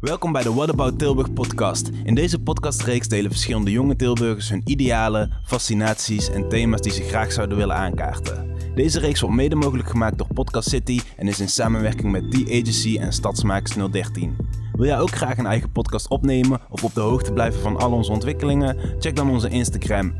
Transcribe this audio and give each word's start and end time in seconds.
Welkom 0.00 0.32
bij 0.32 0.42
de 0.42 0.52
What 0.52 0.70
About 0.70 0.98
Tilburg 0.98 1.32
podcast. 1.32 1.90
In 2.04 2.14
deze 2.14 2.38
podcastreeks 2.38 3.08
delen 3.08 3.30
verschillende 3.30 3.70
jonge 3.70 3.96
Tilburgers 3.96 4.48
hun 4.48 4.62
idealen, 4.64 5.32
fascinaties 5.44 6.30
en 6.30 6.48
thema's 6.48 6.80
die 6.80 6.92
ze 6.92 7.02
graag 7.02 7.32
zouden 7.32 7.56
willen 7.56 7.76
aankaarten. 7.76 8.56
Deze 8.74 9.00
reeks 9.00 9.20
wordt 9.20 9.36
mede 9.36 9.54
mogelijk 9.54 9.88
gemaakt 9.88 10.18
door 10.18 10.26
Podcast 10.34 10.68
City 10.68 11.00
en 11.16 11.28
is 11.28 11.40
in 11.40 11.48
samenwerking 11.48 12.10
met 12.10 12.30
The 12.30 12.44
Agency 12.44 12.98
en 12.98 13.12
Stadsmakers 13.12 13.90
013. 13.90 14.36
Wil 14.72 14.86
jij 14.86 15.00
ook 15.00 15.10
graag 15.10 15.38
een 15.38 15.46
eigen 15.46 15.72
podcast 15.72 16.08
opnemen 16.08 16.60
of 16.70 16.84
op 16.84 16.94
de 16.94 17.00
hoogte 17.00 17.32
blijven 17.32 17.60
van 17.60 17.76
al 17.76 17.92
onze 17.92 18.12
ontwikkelingen? 18.12 18.76
Check 18.98 19.16
dan 19.16 19.30
onze 19.30 19.48
Instagram 19.48 20.14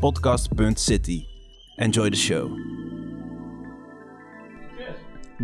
podcast.city. 0.00 1.24
Enjoy 1.76 2.10
the 2.10 2.16
show. 2.16 2.50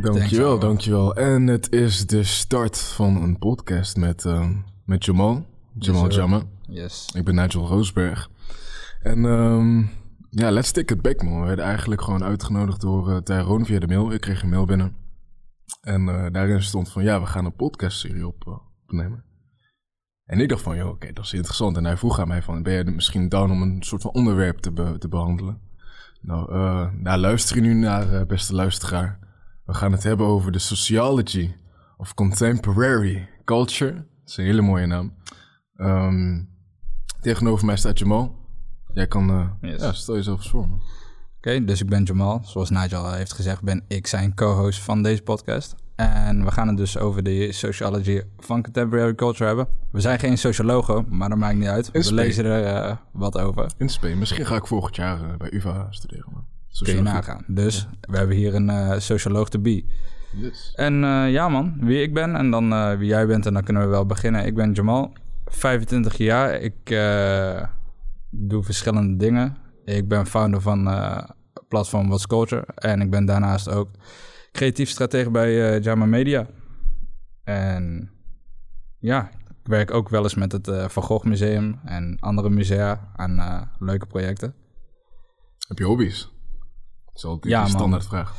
Dankjewel, 0.00 0.58
dankjewel. 0.58 1.14
En 1.14 1.46
het 1.46 1.72
is 1.72 2.06
de 2.06 2.22
start 2.22 2.78
van 2.78 3.22
een 3.22 3.38
podcast 3.38 3.96
met, 3.96 4.24
eh, 4.24 4.48
met 4.84 5.04
Jamal. 5.04 5.46
Jamal 5.78 6.04
Yes. 6.04 6.14
Jamme. 6.14 6.42
Yes. 6.68 7.10
Ik 7.14 7.24
ben 7.24 7.34
Nigel 7.34 7.66
Roosberg. 7.66 8.30
En 9.02 9.24
ehm, 9.24 9.78
ja, 10.30 10.50
let's 10.50 10.70
take 10.72 10.94
it 10.94 11.02
back 11.02 11.22
man. 11.22 11.40
We 11.40 11.46
werden 11.46 11.64
eigenlijk 11.64 12.02
gewoon 12.02 12.24
uitgenodigd 12.24 12.80
door 12.80 13.10
uh, 13.10 13.16
Tyrone 13.16 13.64
via 13.64 13.78
de 13.78 13.86
mail. 13.86 14.12
Ik 14.12 14.20
kreeg 14.20 14.42
een 14.42 14.48
mail 14.48 14.64
binnen. 14.64 14.96
En 15.80 16.08
eh, 16.08 16.32
daarin 16.32 16.62
stond 16.62 16.92
van 16.92 17.02
ja, 17.02 17.20
we 17.20 17.26
gaan 17.26 17.44
een 17.44 17.56
podcastserie 17.56 18.26
op, 18.26 18.46
eh, 18.46 18.52
opnemen. 18.82 19.24
En 20.24 20.40
ik 20.40 20.48
dacht 20.48 20.62
van, 20.62 20.76
joh, 20.76 20.88
oké, 20.88 21.12
dat 21.12 21.24
is 21.24 21.32
interessant. 21.32 21.76
En 21.76 21.84
hij 21.84 21.96
vroeg 21.96 22.18
aan 22.20 22.28
mij 22.28 22.42
van, 22.42 22.62
ben 22.62 22.72
jij 22.72 22.84
misschien 22.84 23.28
down 23.28 23.50
om 23.50 23.62
een 23.62 23.82
soort 23.82 24.02
van 24.02 24.10
onderwerp 24.12 24.58
te, 24.58 24.72
be- 24.72 24.98
te 24.98 25.08
behandelen? 25.08 25.60
Nou, 26.20 26.52
eh 26.52 26.86
nou, 26.92 27.18
luister 27.20 27.56
je 27.56 27.62
nu 27.62 27.74
naar, 27.74 28.12
eh, 28.12 28.26
beste 28.26 28.54
luisteraar. 28.54 29.18
We 29.66 29.74
gaan 29.74 29.92
het 29.92 30.02
hebben 30.02 30.26
over 30.26 30.52
de 30.52 30.58
sociology 30.58 31.54
of 31.96 32.14
contemporary 32.14 33.28
culture. 33.44 33.92
Dat 33.94 34.04
is 34.26 34.36
een 34.36 34.44
hele 34.44 34.62
mooie 34.62 34.86
naam. 34.86 35.14
Ehm, 35.76 36.42
tegenover 37.20 37.66
mij 37.66 37.76
staat 37.76 37.98
Jamal. 37.98 38.34
Jij 38.92 39.06
kan, 39.06 39.56
Yes. 39.60 39.80
ja, 39.80 39.92
stel 39.92 40.14
jezelf 40.14 40.38
eens 40.38 40.50
voor 40.50 40.68
man. 40.68 40.80
Oké, 41.36 41.64
dus 41.64 41.80
ik 41.80 41.88
ben 41.88 42.02
Jamal. 42.02 42.40
Zoals 42.44 42.70
Nigel 42.70 43.04
al 43.04 43.12
heeft 43.12 43.32
gezegd, 43.32 43.62
ben 43.62 43.84
ik 43.88 44.06
zijn 44.06 44.34
co-host 44.34 44.80
van 44.80 45.02
deze 45.02 45.22
podcast. 45.22 45.74
En 45.96 46.44
we 46.44 46.50
gaan 46.50 46.68
het 46.68 46.76
dus 46.76 46.98
over 46.98 47.22
de 47.22 47.52
sociology 47.52 48.22
van 48.38 48.62
contemporary 48.62 49.14
culture 49.14 49.44
hebben. 49.46 49.68
We 49.90 50.00
zijn 50.00 50.18
geen 50.18 50.38
sociologen, 50.38 51.06
maar 51.08 51.28
dat 51.28 51.38
maakt 51.38 51.56
niet 51.56 51.68
uit. 51.68 51.90
We 51.90 52.12
lezen 52.12 52.44
er 52.44 52.64
eh, 52.64 52.96
wat 53.12 53.38
over. 53.38 53.70
In. 53.76 54.18
Misschien 54.18 54.46
ga 54.46 54.56
ik 54.56 54.66
volgend 54.66 54.96
jaar 54.96 55.30
eh, 55.30 55.36
bij 55.36 55.52
UvA 55.52 55.86
studeren 55.90 56.32
man. 56.32 56.46
Kun 56.84 56.94
je 56.94 57.02
nagaan. 57.02 57.44
Dus 57.46 57.88
we 58.00 58.16
hebben 58.16 58.36
hier 58.36 58.54
een 58.54 58.70
eh, 58.70 58.98
socioloog 58.98 59.48
te 59.48 59.58
be. 59.58 59.84
Yes. 60.32 60.72
En 60.74 61.04
eh, 61.04 61.30
ja 61.32 61.48
man, 61.48 61.76
wie 61.80 62.02
ik 62.02 62.14
ben 62.14 62.36
en 62.36 62.50
dan 62.50 62.72
eh, 62.72 62.98
wie 62.98 63.08
jij 63.08 63.26
bent 63.26 63.46
en 63.46 63.54
dan 63.54 63.62
kunnen 63.62 63.82
we 63.82 63.88
wel 63.88 64.06
beginnen. 64.06 64.46
Ik 64.46 64.54
ben 64.54 64.72
Jamal, 64.72 65.12
25 65.44 66.16
jaar. 66.16 66.60
Ik 66.60 66.88
doe 68.30 68.62
verschillende 68.62 69.16
dingen. 69.16 69.56
Ik 69.84 70.08
ben 70.08 70.26
founder 70.26 70.60
van 70.60 70.90
platform 71.68 72.06
What's 72.06 72.26
Culture. 72.26 72.66
En 72.74 73.00
ik 73.00 73.10
ben 73.10 73.24
daarnaast 73.24 73.68
ook 73.68 73.90
creatief 74.52 74.88
stratege 74.88 75.30
bij 75.30 75.80
Jama 75.80 76.06
Media. 76.06 76.46
En 77.44 78.10
ja, 78.98 79.30
ik 79.48 79.66
werk 79.66 79.90
ook 79.90 80.08
wel 80.08 80.22
eens 80.22 80.34
met 80.34 80.52
het 80.52 80.70
Van 80.92 81.02
Gogh 81.02 81.26
Museum 81.26 81.80
en 81.84 82.16
andere 82.20 82.50
musea 82.50 83.12
aan 83.16 83.68
leuke 83.78 84.06
projecten. 84.06 84.54
Heb 85.68 85.78
je 85.78 85.84
hobby's? 85.84 86.35
Is 87.16 87.24
altijd 87.24 87.52
Ja, 87.52 87.64
die 87.64 87.72
standaard 87.72 88.06
vraag. 88.06 88.34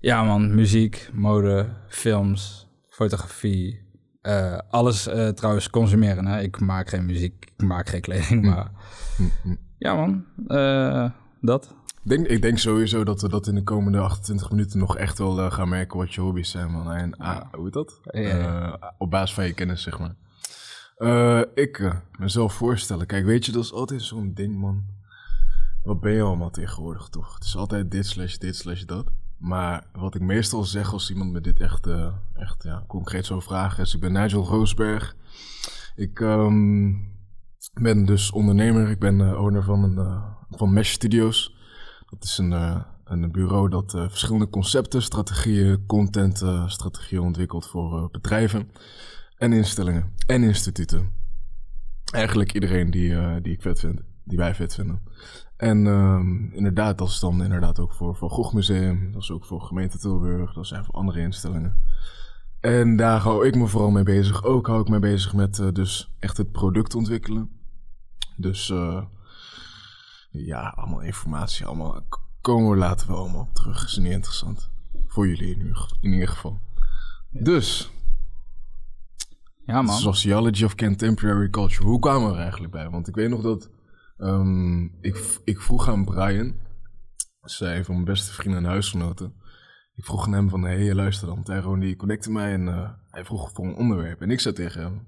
Ja 0.00 0.24
man, 0.24 0.54
muziek, 0.54 1.10
mode, 1.12 1.68
films, 1.88 2.68
fotografie. 2.88 3.84
eh, 4.22 4.58
alles 4.70 5.06
eh, 5.06 5.28
trouwens 5.28 5.70
consumeren. 5.70 6.26
Hè? 6.26 6.40
Ik 6.40 6.60
maak 6.60 6.88
geen 6.88 7.04
muziek, 7.06 7.50
ik 7.56 7.66
maak 7.66 7.88
geen 7.88 8.00
kleding, 8.00 8.44
maar... 8.44 8.70
Hm, 9.16 9.22
hm. 9.42 9.54
Ja 9.78 9.94
man, 9.94 10.24
eh, 10.46 11.10
dat. 11.40 11.74
Ik 12.04 12.10
denk, 12.10 12.26
ik 12.26 12.42
denk 12.42 12.58
sowieso 12.58 13.04
dat 13.04 13.20
we 13.20 13.28
dat 13.28 13.46
in 13.46 13.54
de 13.54 13.62
komende 13.62 13.98
28 13.98 14.50
minuten 14.50 14.78
nog 14.78 14.96
echt 14.96 15.18
wel 15.18 15.50
gaan 15.50 15.68
merken 15.68 15.98
wat 15.98 16.14
je 16.14 16.20
hobby's 16.20 16.50
zijn, 16.50 16.70
man. 16.70 16.92
En, 16.92 17.16
ah, 17.16 17.40
hoe 17.52 17.64
heet 17.64 17.72
dat? 17.72 18.00
Ja, 18.02 18.94
op 18.98 19.10
basis 19.10 19.34
van 19.34 19.44
je 19.46 19.52
kennis, 19.52 19.82
zeg 19.82 19.98
maar. 19.98 20.14
Ik 21.54 22.00
mezelf 22.18 22.54
voorstellen. 22.54 23.06
Kijk, 23.06 23.24
weet 23.24 23.46
je, 23.46 23.52
dat 23.52 23.64
is 23.64 23.72
altijd 23.72 24.02
zo'n 24.02 24.34
ding, 24.34 24.56
man. 24.58 24.84
Wat 25.86 26.00
ben 26.00 26.12
je 26.12 26.22
allemaal 26.22 26.50
tegenwoordig, 26.50 27.08
toch? 27.08 27.34
Het 27.34 27.44
is 27.44 27.56
altijd 27.56 27.90
dit 27.90 28.06
slash 28.06 28.36
dit 28.36 28.56
slash 28.56 28.82
dat. 28.82 29.10
Maar 29.38 29.86
wat 29.92 30.14
ik 30.14 30.20
meestal 30.20 30.64
zeg 30.64 30.92
als 30.92 31.10
iemand 31.10 31.32
me 31.32 31.40
dit 31.40 31.60
echt, 31.60 31.86
eh, 31.86 32.12
echt 32.34 32.62
ja, 32.62 32.84
concreet 32.86 33.26
zou 33.26 33.42
vragen 33.42 33.82
is... 33.82 33.94
Ik 33.94 34.00
ben 34.00 34.12
Nigel 34.12 34.44
Roosberg. 34.44 35.16
Ik 35.96 36.20
ehm, 36.20 36.92
ben 37.80 38.04
dus 38.04 38.30
ondernemer. 38.30 38.90
Ik 38.90 38.98
ben 38.98 39.20
eh, 39.20 39.40
owner 39.40 39.62
van, 39.62 39.82
een, 39.82 39.98
eh, 39.98 40.22
van 40.50 40.72
Mesh 40.72 40.90
Studios. 40.90 41.56
Dat 42.10 42.24
is 42.24 42.38
een, 42.38 42.84
een 43.04 43.32
bureau 43.32 43.68
dat 43.68 43.90
verschillende 43.90 44.48
concepten, 44.48 45.02
strategieën, 45.02 45.86
content, 45.86 46.44
strategieën 46.66 47.22
ontwikkelt 47.22 47.66
voor 47.66 48.10
bedrijven 48.10 48.70
en 49.36 49.52
instellingen 49.52 50.12
en 50.26 50.42
instituten. 50.42 51.12
Eigenlijk 52.12 52.52
iedereen 52.52 52.90
die, 52.90 53.40
die 53.40 53.52
ik 53.52 53.62
vet 53.62 53.80
vind, 53.80 54.00
die 54.26 54.38
wij 54.38 54.54
vet 54.54 54.74
vinden. 54.74 55.02
En 55.56 55.86
ehm, 55.86 56.44
inderdaad, 56.52 56.98
dat 56.98 57.08
is 57.08 57.20
dan 57.20 57.42
inderdaad 57.42 57.80
ook 57.80 57.92
voor 57.92 58.14
Van 58.14 58.30
Gogh 58.30 58.54
Museum, 58.54 59.12
dat 59.12 59.22
is 59.22 59.30
ook 59.30 59.44
voor 59.44 59.60
gemeente 59.60 59.98
Tilburg, 59.98 60.52
dat 60.52 60.66
zijn 60.66 60.84
voor 60.84 60.94
andere 60.94 61.20
instellingen. 61.20 61.78
En 62.60 62.96
daar 62.96 63.20
hou 63.20 63.46
ik 63.46 63.54
me 63.54 63.66
vooral 63.66 63.90
mee 63.90 64.02
bezig. 64.02 64.44
Ook 64.44 64.66
hou 64.66 64.80
ik 64.80 64.88
me 64.88 64.98
bezig 64.98 65.34
met 65.34 65.58
eh, 65.58 65.72
dus 65.72 66.10
echt 66.18 66.36
het 66.36 66.52
product 66.52 66.94
ontwikkelen. 66.94 67.50
Dus 68.36 68.70
eh, 68.70 69.02
ja, 70.30 70.68
allemaal 70.68 71.00
informatie, 71.00 71.66
allemaal 71.66 72.00
komen 72.40 72.70
we 72.70 72.76
later 72.76 73.08
wel 73.08 73.16
allemaal 73.16 73.40
op 73.40 73.54
terug. 73.54 73.84
Is 73.84 73.96
niet 73.96 74.12
interessant. 74.12 74.70
Voor 75.06 75.28
jullie 75.28 75.54
in 75.54 75.58
ieder, 75.58 75.90
in 76.00 76.12
ieder 76.12 76.28
geval. 76.28 76.58
Dus, 77.30 77.90
Ja 79.66 79.82
man. 79.82 79.96
Sociology 79.96 80.64
of 80.64 80.74
Contemporary 80.74 81.50
Culture. 81.50 81.84
Hoe 81.84 81.98
kwamen 81.98 82.28
we 82.28 82.34
er 82.34 82.40
eigenlijk 82.40 82.72
bij? 82.72 82.90
Want 82.90 83.08
ik 83.08 83.14
weet 83.14 83.28
nog 83.30 83.42
dat 83.42 83.70
ehm, 84.16 84.84
ik, 84.84 85.40
ik 85.44 85.60
vroeg 85.60 85.88
aan 85.88 86.04
Brian, 86.04 86.54
zij 87.40 87.84
van 87.84 87.94
mijn 87.94 88.06
beste 88.06 88.32
vrienden 88.32 88.64
en 88.64 88.70
huisgenoten. 88.70 89.34
Ik 89.94 90.04
vroeg 90.04 90.26
aan 90.26 90.32
hem 90.32 90.48
van, 90.48 90.62
hé, 90.62 90.84
hey, 90.84 90.94
luister 90.94 91.26
dan. 91.26 91.42
Tyrone 91.42 91.80
die 91.80 91.96
connecte 91.96 92.30
mij 92.30 92.52
en 92.52 92.68
eh, 92.68 92.90
hij 93.10 93.24
vroeg 93.24 93.50
voor 93.52 93.64
een 93.66 93.74
onderwerp. 93.74 94.20
En 94.20 94.30
ik 94.30 94.40
zei 94.40 94.54
tegen 94.54 94.82
hem, 94.82 95.06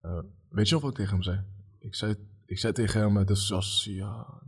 eh, 0.00 0.18
weet 0.48 0.68
je 0.68 0.74
nog 0.74 0.82
wat 0.82 0.90
ik 0.90 0.96
tegen 0.96 1.12
hem 1.12 1.22
zei? 1.22 1.44
Ik 1.78 1.94
zei, 1.94 2.14
ik 2.46 2.58
zei 2.58 2.72
tegen 2.72 3.00
hem, 3.00 3.16
het 3.16 3.30
is 3.30 3.46
socia... 3.46 4.42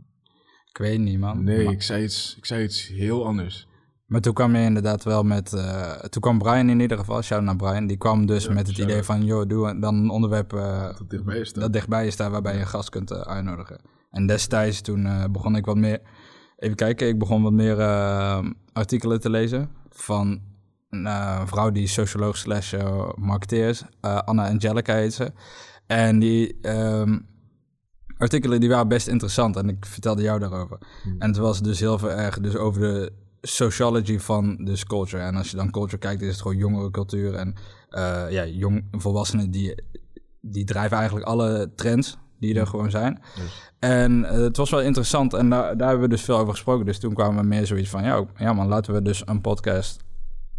Ik 0.69 0.77
weet 0.77 0.99
niet 0.99 1.19
man. 1.19 1.43
Nee, 1.43 1.63
Maar, 1.63 1.73
ik 1.73 1.81
zei, 1.81 2.03
iets, 2.03 2.37
ik 2.37 2.45
zei 2.45 2.63
iets 2.63 2.87
heel 2.87 3.25
anders. 3.25 3.67
Maar 4.07 4.21
toen 4.21 4.33
kwam 4.33 4.55
je 4.55 4.63
inderdaad 4.63 5.03
wel 5.03 5.23
met... 5.23 5.53
eh, 5.53 5.91
toen 5.91 6.21
kwam 6.21 6.37
Brian 6.37 6.69
in 6.69 6.79
ieder 6.79 6.97
geval, 6.97 7.21
shout 7.21 7.43
naar 7.43 7.55
Brian. 7.55 7.87
Die 7.87 7.97
kwam 7.97 8.25
dus 8.25 8.45
Ja, 8.45 8.53
met 8.53 8.67
het 8.67 8.77
idee 8.77 9.03
van... 9.03 9.25
joh, 9.25 9.47
doe 9.47 9.79
dan 9.79 9.95
een 9.95 10.09
onderwerp 10.09 10.53
eh, 10.53 10.83
Dat 10.97 11.09
dichtbij 11.09 11.39
is 11.39 11.53
dat 11.53 11.73
dichtbij 11.73 12.05
je 12.05 12.11
staat... 12.11 12.31
waarbij 12.31 12.53
je 12.53 12.59
een 12.59 12.67
gast 12.67 12.89
kunt 12.89 13.11
eh, 13.11 13.19
uitnodigen. 13.19 13.81
En 14.11 14.27
destijds 14.27 14.81
toen 14.81 15.31
begon 15.31 15.55
ik 15.55 15.65
wat 15.65 15.75
meer... 15.75 16.01
Even 16.57 16.75
kijken, 16.75 17.07
ik 17.07 17.19
begon 17.19 17.43
wat 17.43 17.51
meer 17.51 17.81
artikelen 18.73 19.19
te 19.19 19.29
lezen... 19.29 19.69
van 19.89 20.41
een 20.89 21.47
vrouw 21.47 21.71
die 21.71 21.87
socioloog 21.87 22.37
slash 22.37 22.73
marketeer 23.15 23.67
is. 23.67 23.83
Anna 23.99 24.49
Angelica 24.49 24.93
heet 24.93 25.13
ze. 25.13 25.31
En 25.87 26.19
die 26.19 26.57
ehm, 26.61 27.19
artikelen 28.17 28.59
die 28.59 28.69
waren 28.69 28.87
best 28.87 29.07
interessant 29.07 29.55
en 29.55 29.69
ik 29.69 29.85
vertelde 29.85 30.21
jou 30.21 30.39
daarover. 30.39 30.77
En 31.19 31.27
het 31.27 31.37
was 31.37 31.61
dus 31.61 31.79
heel 31.79 31.97
veel 31.97 32.11
erg 32.11 32.39
dus 32.39 32.55
over 32.55 32.81
de 32.81 33.11
sociology 33.47 34.19
van 34.19 34.55
dus 34.55 34.85
culture. 34.85 35.23
En 35.23 35.35
als 35.35 35.51
je 35.51 35.57
dan 35.57 35.71
culture 35.71 35.97
kijkt, 35.97 36.21
is 36.21 36.31
het 36.31 36.41
gewoon 36.41 36.57
jongere 36.57 36.91
cultuur. 36.91 37.33
En 37.33 37.55
eh, 37.89 38.25
ja, 38.29 38.45
jong 38.45 38.83
volwassenen 38.91 39.51
die, 39.51 39.83
die 40.41 40.65
drijven 40.65 40.97
eigenlijk 40.97 41.27
alle 41.27 41.71
trends 41.75 42.17
die 42.39 42.59
er 42.59 42.67
gewoon 42.67 42.89
zijn. 42.89 43.21
Yes. 43.35 43.71
En 43.79 44.25
eh, 44.25 44.37
het 44.37 44.57
was 44.57 44.69
wel 44.69 44.81
interessant 44.81 45.33
en 45.33 45.49
daar, 45.49 45.77
daar 45.77 45.87
hebben 45.87 46.09
we 46.09 46.15
dus 46.15 46.23
veel 46.23 46.37
over 46.37 46.53
gesproken. 46.53 46.85
Dus 46.85 46.99
toen 46.99 47.13
kwamen 47.13 47.41
we 47.41 47.47
meer 47.47 47.65
zoiets 47.65 47.89
van, 47.89 48.03
ja, 48.03 48.25
ja 48.37 48.53
man, 48.53 48.67
laten 48.67 48.93
we 48.93 49.01
dus 49.01 49.21
een 49.25 49.41
podcast 49.41 50.03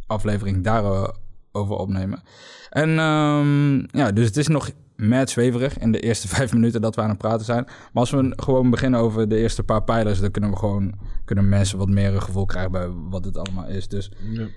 aflevering 0.07 0.65
daarover 0.65 1.77
opnemen. 1.77 2.23
En 2.71 2.99
ehm, 2.99 3.99
ja, 3.99 4.13
dus 4.13 4.27
het 4.27 4.37
is 4.37 4.49
nog 4.49 4.71
mad 4.99 5.31
zweverig 5.31 5.79
in 5.79 5.93
de 5.93 6.01
eerste 6.01 6.29
vijf 6.37 6.53
minuten 6.53 6.81
dat 6.81 6.95
we 6.95 7.03
aan 7.03 7.09
het 7.09 7.19
praten 7.19 7.45
zijn. 7.45 7.65
Maar 7.65 7.91
als 7.93 8.11
we 8.11 8.33
gewoon 8.37 8.71
beginnen 8.71 9.01
over 9.01 9.29
de 9.29 9.37
eerste 9.37 9.63
paar 9.63 9.85
pijlers, 9.85 10.21
dan 10.21 10.31
kunnen 10.31 10.51
we 10.51 10.57
gewoon 10.57 10.99
kunnen 11.25 11.49
mensen 11.49 11.79
wat 11.79 11.89
meer 11.89 12.15
een 12.15 12.23
gevoel 12.23 12.47
krijgen 12.47 12.73
bij 12.73 12.89
wat 12.89 13.25
het 13.25 13.37
allemaal 13.37 13.67
is. 13.67 13.89
Dus 13.89 14.13
Ja. 14.33 14.49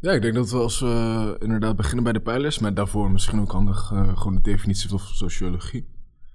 ja, 0.00 0.12
ik 0.12 0.22
denk 0.22 0.34
dat 0.34 0.50
we 0.50 0.56
als 0.56 0.80
we 0.80 1.36
inderdaad 1.40 1.76
beginnen 1.76 2.04
bij 2.04 2.12
de 2.12 2.20
pijlers, 2.20 2.58
maar 2.58 2.74
daarvoor 2.74 3.10
misschien 3.10 3.40
ook 3.40 3.52
handig 3.52 3.92
eh, 3.92 4.16
gewoon 4.16 4.34
de 4.34 4.40
definitie 4.40 4.88
van 4.88 4.98
sociologie. 4.98 5.86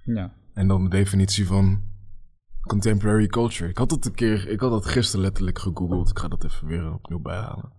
ja, 0.04 0.34
En 0.54 0.68
dan 0.68 0.82
de 0.82 0.90
definitie 0.90 1.46
van 1.46 1.82
contemporary 2.60 3.26
culture. 3.26 3.70
Ik 3.70 3.78
had 3.78 3.90
het 3.90 4.06
een 4.06 4.14
keer, 4.14 4.48
ik 4.48 4.60
had 4.60 4.70
dat 4.70 4.86
gisteren 4.86 5.24
letterlijk 5.24 5.58
gegoogeld. 5.58 6.10
Ik 6.10 6.18
ga 6.18 6.28
dat 6.28 6.44
even 6.44 6.66
weer 6.66 6.92
opnieuw 6.92 7.20
bijhalen. 7.20 7.72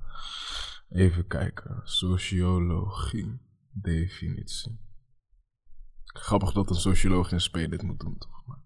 Even 0.90 1.28
kijken. 1.28 1.82
Sociologie. 1.84 3.40
Definitie. 3.72 4.80
Grappig 6.04 6.52
dat 6.52 6.70
een 6.70 6.76
socioloog 6.76 7.32
in 7.32 7.42
SP 7.46 7.56
dit 7.56 7.82
moet 7.82 8.00
doen, 8.00 8.18
toch? 8.18 8.42
Maar- 8.46 8.64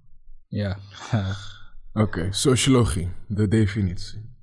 Ja. 0.47 0.77
Oké, 2.03 2.31
sociologie, 2.31 3.11
de 3.27 3.47
definitie. 3.47 4.33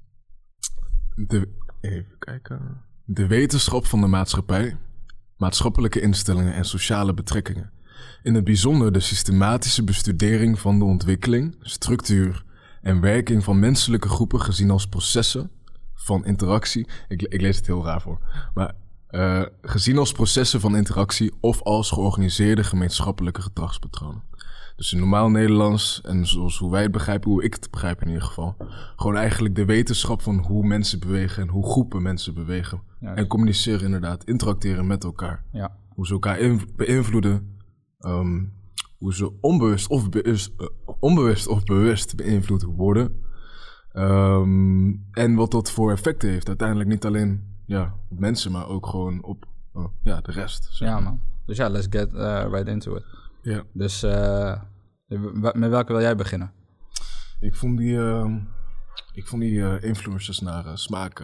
De, 1.15 1.49
even 1.81 2.19
kijken. 2.19 2.81
De 3.05 3.27
wetenschap 3.27 3.87
van 3.87 4.01
de 4.01 4.07
maatschappij, 4.07 4.77
maatschappelijke 5.37 6.01
instellingen 6.01 6.55
en 6.55 6.65
sociale 6.65 7.15
betrekkingen. 7.15 7.73
In 8.23 8.35
het 8.35 8.45
bijzonder 8.45 8.93
de 8.93 9.01
systematische 9.01 9.85
bestudering 9.85 10.59
van 10.59 10.79
de 10.79 10.85
ontwikkeling, 10.85 11.57
structuur 11.61 12.45
en 12.81 13.01
werking 13.01 13.45
van 13.45 13.59
menselijke 13.59 14.09
groepen 14.09 14.41
gezien 14.41 14.71
als 14.71 14.87
processen 14.87 15.51
van 15.95 16.25
interactie. 16.25 16.89
Ik, 17.09 17.23
ik 17.23 17.41
lees 17.41 17.57
het 17.57 17.67
heel 17.67 17.85
raar 17.85 18.01
voor. 18.01 18.51
Maar 18.55 18.75
eh, 19.13 19.43
gezien 19.63 19.99
als 19.99 20.13
processen 20.13 20.61
van 20.61 20.77
interactie 20.77 21.33
of 21.41 21.63
als 21.63 21.91
georganiseerde 21.91 22.65
gemeenschappelijke 22.65 23.43
gedragspatronen. 23.43 24.23
Dus 24.77 24.93
in 24.93 24.99
normaal 24.99 25.29
Nederlands, 25.29 26.01
en 26.05 26.27
zoals 26.27 26.59
hoe 26.59 26.71
wij 26.71 26.83
het 26.83 26.91
begrijpen, 26.93 27.31
hoe 27.31 27.43
ik 27.45 27.55
het 27.55 27.71
begrijp 27.71 28.03
in 28.03 28.07
ieder 28.09 28.23
geval. 28.23 28.57
Gewoon 28.97 29.17
eigenlijk 29.17 29.55
de 29.55 29.65
wetenschap 29.65 30.23
van 30.23 30.39
hoe 30.39 30.67
mensen 30.67 31.01
bewegen 31.01 31.43
en 31.43 31.49
hoe 31.49 31.71
groepen 31.71 32.03
mensen 32.03 32.35
bewegen. 32.35 32.83
Ja. 33.01 33.15
En 33.15 33.27
communiceren 33.27 33.85
inderdaad, 33.85 34.25
interacteren 34.25 34.87
met 34.87 35.05
elkaar. 35.05 35.45
ja. 35.53 35.77
Hoe 35.89 36.07
ze 36.07 36.13
elkaar 36.13 36.39
beïnvloeden. 36.77 37.57
ehm, 37.99 38.45
hoe 38.99 39.15
ze 39.15 39.33
onbewust 39.41 39.89
of, 39.89 40.09
bewust, 40.09 40.53
eh, 40.59 40.67
onbewust 41.01 41.47
of 41.47 41.65
bewust 41.65 42.17
beïnvloed 42.17 42.63
worden. 42.63 43.21
Ehm, 43.93 44.93
en 45.11 45.35
wat 45.35 45.51
dat 45.51 45.71
voor 45.71 45.91
effecten 45.91 46.29
heeft. 46.29 46.49
Uiteindelijk 46.49 46.89
niet 46.89 47.05
alleen 47.05 47.52
ja, 47.73 47.95
op 48.11 48.19
mensen, 48.19 48.53
maar 48.53 48.67
ook 48.69 48.87
gewoon 48.87 49.23
op 49.25 49.45
eh, 49.75 49.85
ja, 50.03 50.21
de 50.21 50.33
rest. 50.33 50.69
zeg 50.71 50.89
Ja, 50.89 50.95
maar. 50.95 51.03
man. 51.03 51.21
Dus 51.47 51.57
ja, 51.57 51.69
let's 51.69 51.87
get 51.91 52.15
eh, 52.15 52.45
right 52.51 52.69
into 52.69 52.97
it. 52.97 53.05
Ja. 53.43 53.63
Dus 53.73 54.03
eh, 54.03 54.61
w- 55.07 55.53
met 55.55 55.71
welke 55.71 55.93
wil 55.93 56.01
jij 56.01 56.17
beginnen? 56.17 56.53
Ik 57.41 57.55
vond 57.55 57.79
die, 57.79 57.99
ehm, 57.99 58.39
ik 59.13 59.27
vond 59.27 59.43
die 59.43 59.63
eh, 59.63 59.83
influencers 59.89 60.41
naar 60.41 60.67
eh, 60.67 60.75
smaak, 60.77 61.23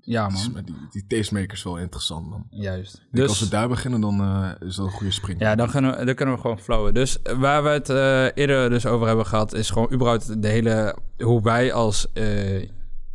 Ja, 0.00 0.28
die, 0.28 0.50
man. 0.52 0.62
die, 0.64 0.74
die 0.90 1.06
tastemakers 1.06 1.62
wel 1.62 1.76
interessant, 1.78 2.28
man. 2.28 2.46
Juist. 2.50 2.94
Ik 2.94 3.00
denk, 3.10 3.28
als 3.28 3.38
Dus, 3.38 3.48
we 3.48 3.54
daar 3.56 3.68
beginnen, 3.68 4.00
dan 4.00 4.14
is 4.60 4.76
dat 4.76 4.86
een 4.86 4.92
goede 4.92 5.12
spring. 5.12 5.40
ja, 5.40 5.54
dan 5.54 5.70
kunnen, 5.70 5.98
we, 5.98 6.04
dan 6.04 6.14
kunnen 6.14 6.34
we 6.34 6.40
gewoon 6.40 6.58
flowen. 6.58 6.94
Dus 6.94 7.18
waar 7.38 7.62
we 7.62 7.68
het 7.68 7.88
eerder 8.36 8.70
dus 8.70 8.86
over 8.86 9.06
hebben 9.06 9.26
gehad, 9.26 9.52
is 9.52 9.70
gewoon 9.70 9.92
überhaupt 9.92 10.42
de 10.42 10.48
hele... 10.48 10.96
Hoe 11.18 11.42
wij 11.42 11.72
als... 11.72 12.06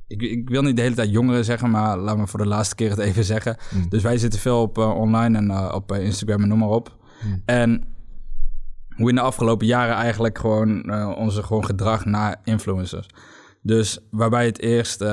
ik, 0.07 0.21
ik 0.21 0.49
wil 0.49 0.61
niet 0.61 0.75
de 0.75 0.81
hele 0.81 0.95
tijd 0.95 1.09
jongeren 1.09 1.45
zeggen, 1.45 1.69
maar 1.69 1.97
laat 1.97 2.17
me 2.17 2.27
voor 2.27 2.39
de 2.39 2.47
laatste 2.47 2.75
keer 2.75 2.89
het 2.89 2.99
even 2.99 3.23
zeggen. 3.23 3.57
Mm. 3.73 3.89
Dus 3.89 4.03
wij 4.03 4.17
zitten 4.17 4.39
veel 4.39 4.61
op 4.61 4.77
eh, 4.77 4.97
online 4.97 5.37
en 5.37 5.51
eh, 5.51 5.71
op 5.73 5.91
eh, 5.91 6.03
Instagram 6.03 6.41
en 6.41 6.47
noem 6.47 6.59
maar 6.59 6.69
op. 6.69 6.97
Mm. 7.23 7.41
En 7.45 7.83
hoe 8.95 9.09
in 9.09 9.15
de 9.15 9.21
afgelopen 9.21 9.67
jaren 9.67 9.95
eigenlijk 9.95 10.37
gewoon 10.37 10.93
onze 11.15 11.43
gewoon 11.43 11.65
gedrag 11.65 12.05
naar 12.05 12.39
influencers. 12.43 13.07
Dus 13.61 13.99
waarbij 14.11 14.45
het 14.45 14.59
eerst 14.59 15.03